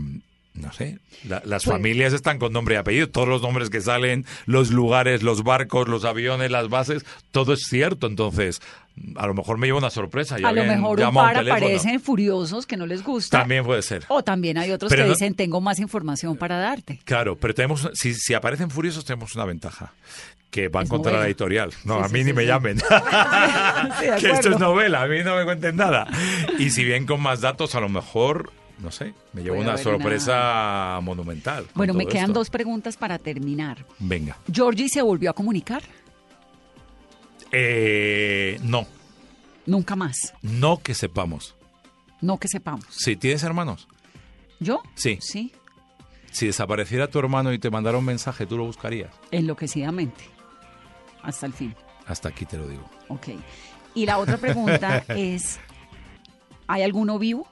[0.55, 0.99] no sé,
[1.29, 5.23] la- las familias están con nombre y apellido, todos los nombres que salen, los lugares,
[5.23, 8.07] los barcos, los aviones, las bases, todo es cierto.
[8.09, 8.61] Entonces,
[9.17, 10.39] a lo mejor me lleva una sorpresa.
[10.41, 13.39] y A lo mejor un par aparecen furiosos que no les gusta.
[13.39, 14.05] También puede ser.
[14.09, 17.01] O también hay otros Pero que no- dicen, tengo más información para darte.
[17.05, 19.93] Claro, pero tenemos, si, si aparecen furiosos tenemos una ventaja,
[20.51, 21.29] que van Es contra la novela.
[21.29, 21.71] editorial.
[21.85, 22.79] No, Sí, a mí sí, ni me llamen.
[24.21, 26.07] Que esto es novela, a mí no me cuenten nada.
[26.59, 30.99] Y si bien con más datos, a lo mejor, no sé, me llevo una sorpresa
[31.03, 31.67] monumental.
[31.75, 32.35] Bueno, me quedan esto.
[32.41, 33.85] dos preguntas para terminar.
[33.99, 34.37] Venga.
[34.53, 35.83] ¿Georgie se volvió a comunicar?
[37.53, 38.87] Eh, no,
[39.67, 40.35] Nunca más.
[40.43, 41.55] no que sepamos.
[42.21, 42.85] No que sepamos.
[42.91, 43.89] Si tienes hermanos,
[44.61, 44.83] ¿Yo?
[44.95, 45.19] Sí.
[45.23, 45.53] Sí,
[46.31, 49.11] si desapareciera tu hermano y te mandara un mensaje, tú lo buscarías.
[49.31, 50.25] enloquecidamente.
[51.23, 51.75] Hasta el fin.
[52.07, 52.85] Hasta aquí te lo digo.
[53.09, 53.29] Ok.
[53.95, 55.59] Y la otra pregunta es,
[56.67, 57.49] ¿hay alguno vivo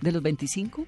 [0.00, 0.86] de los 25?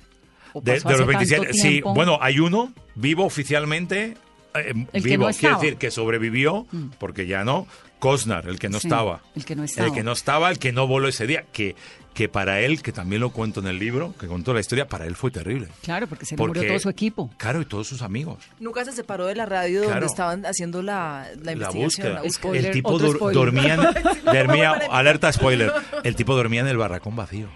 [0.55, 4.17] ¿O De, de los hace 27, tanto sí, bueno, hay uno vivo oficialmente.
[4.55, 5.55] eh, El que vivo, no quiere.
[5.55, 5.59] Mm.
[5.61, 6.67] decir que sobrevivió,
[6.99, 7.67] porque ya no.
[7.99, 9.21] Cosnar, el que no Sí, estaba.
[9.37, 9.87] el que no estaba.
[9.87, 11.45] El que no estaba, el que no voló ese día.
[11.53, 11.77] Que,
[12.15, 15.07] que para él, que también lo cuento en el libro, que contó la historia, para
[15.07, 15.69] él fue terrible.
[15.83, 17.31] Claro, porque se Porque- murió todo su equipo.
[17.37, 18.39] Claro, y todos sus amigos.
[18.59, 19.93] Nunca se separó de la radio Claro.
[20.01, 21.85] donde estaban haciendo la, la La investigación.
[21.85, 22.09] búsqueda.
[22.15, 22.31] la búsqueda.
[22.33, 23.81] Spoiler, el tipo dormía, en-
[24.25, 25.73] dormía- alerta spoiler.
[26.03, 27.47] El tipo dormía en el barracón vacío.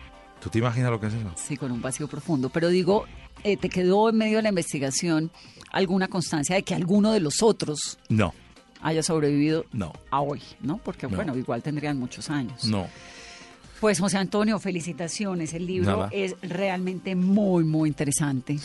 [0.47, 1.29] ¿Tú te imaginas lo que es eso?
[1.35, 2.51] Sí, con un vacío profundo.
[2.51, 3.05] Pero digo,
[3.43, 5.33] eh, ¿te quedó en medio de la investigación
[5.73, 8.33] alguna constancia de que alguno de los otros No,
[8.81, 10.41] haya sobrevivido no, a hoy?
[10.61, 10.77] ¿No?
[10.79, 11.17] Porque, No.
[11.17, 12.65] bueno, igual tendrían muchos años.
[12.65, 12.87] no.
[13.81, 15.53] Pues, José Antonio, felicitaciones.
[15.53, 16.09] El libro Nada.
[16.13, 18.57] es realmente muy, muy interesante.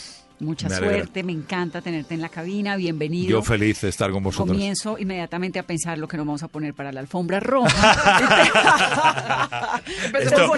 [0.42, 2.76] Mucha Me suerte, me encanta tenerte en la cabina.
[2.76, 3.30] Bienvenido.
[3.30, 4.56] Yo feliz de estar con vosotros.
[4.56, 7.72] Comienzo inmediatamente a pensar lo que nos vamos a poner para la alfombra roja.
[10.20, 10.54] Esto-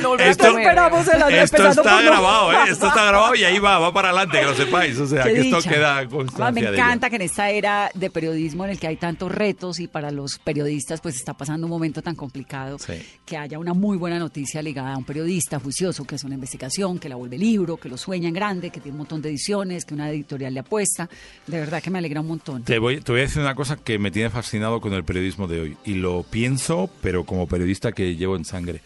[0.58, 2.56] esperamos en la- Esto está grabado, ¿eh?
[2.68, 4.98] Esto está grabado y ahí va, va para adelante, que lo sepáis.
[4.98, 8.10] O sea, Qué que esto queda constancia me de encanta que en esta era de
[8.10, 11.70] periodismo en el que hay tantos retos y para los periodistas pues está pasando un
[11.70, 12.94] momento tan complicado Sí.
[13.24, 16.98] que haya una muy buena noticia ligada a un periodista juicioso que hace una investigación,
[16.98, 19.73] que la vuelve libro, que lo sueña en grande, que tiene un montón de ediciones,
[19.84, 21.08] que una editorial le apuesta.
[21.46, 22.62] De verdad que me alegra un montón.
[22.62, 25.48] Te voy, te voy a decir una cosa que me tiene fascinado con el periodismo
[25.48, 25.76] de hoy.
[25.84, 28.80] Y lo pienso, pero como periodista que llevo en sangre.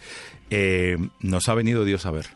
[0.51, 2.27] Eh, nos ha venido Dios a ver.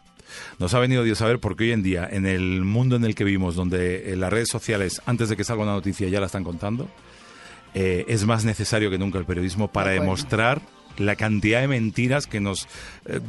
[0.58, 3.14] Nos ha venido Dios a ver porque hoy en día, en el mundo en el
[3.14, 6.26] que vivimos, donde eh, las redes sociales, antes de que salga una noticia, ya la
[6.26, 6.88] están contando,
[7.74, 10.60] eh, es más necesario que nunca el periodismo para demostrar
[10.98, 12.68] la cantidad de mentiras que nos
[13.06, 13.20] eh,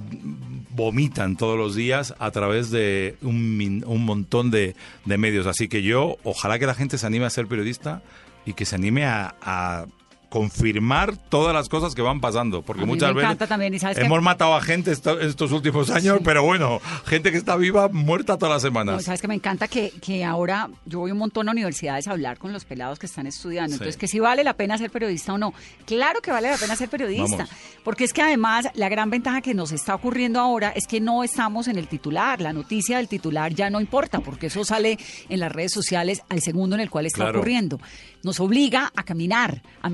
[0.69, 5.47] vomitan todos los días a través de un, un montón de, de medios.
[5.47, 8.01] Así que yo, ojalá que la gente se anime a ser periodista
[8.45, 9.85] y que se anime a, a
[10.33, 12.63] confirmar todas las cosas que van pasando.
[12.63, 14.91] Porque A mí muchas me veces encanta también, y sabes que- hemos matado a gente
[14.91, 19.03] esto- estos últimos años, pero bueno, gente que está viva, muerta todas las No, semanas.
[19.03, 22.37] sabes que me encanta que, que ahora yo voy un montón a universidades a hablar
[22.39, 23.69] con los pelados que están estudiando.
[23.69, 23.73] Sí.
[23.75, 25.53] Entonces, que si vale la pena ser periodista o no.
[25.85, 27.37] Claro que vale la pena ser periodista.
[27.37, 27.49] Vamos.
[27.83, 31.23] Porque es que además la gran ventaja que nos está ocurriendo ahora es que no
[31.23, 32.41] estamos en el titular.
[32.41, 34.97] La noticia del titular ya no importa porque eso sale
[35.29, 37.39] en las redes sociales al segundo en el cual está Claro.
[37.39, 37.79] ocurriendo.
[38.23, 39.89] Nos obliga a caminar, a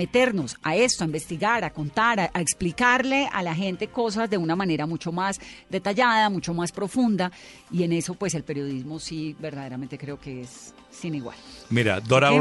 [0.64, 4.56] a esto, a investigar, a contar, a, a explicarle a la gente cosas de una
[4.56, 7.32] manera mucho más detallada, mucho más profunda.
[7.72, 11.38] Y en eso, pues el periodismo sí, verdaderamente creo que es sin igual.
[11.70, 12.36] Mira, Dora ¿Qué?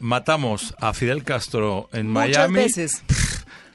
[0.00, 2.54] Matamos a Fidel Castro en Muchas Miami.
[2.54, 3.02] veces.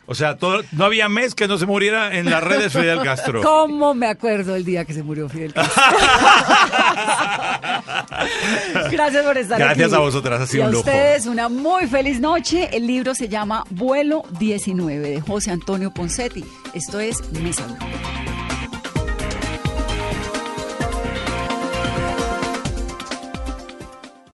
[0.07, 3.41] O sea, todo- no había mes que no se muriera en las redes Fidel Castro.
[3.41, 5.83] ¿Cómo me acuerdo el día que se murió Fidel Castro?
[8.91, 9.63] Gracias por estar aquí.
[9.63, 10.85] Gracias a vosotras, ha sido y a un lujo.
[10.87, 12.69] ustedes una muy feliz noche.
[12.71, 16.43] El libro se llama Vuelo 19 de José Antonio Poncetti.
[16.73, 17.63] Esto es Mesa.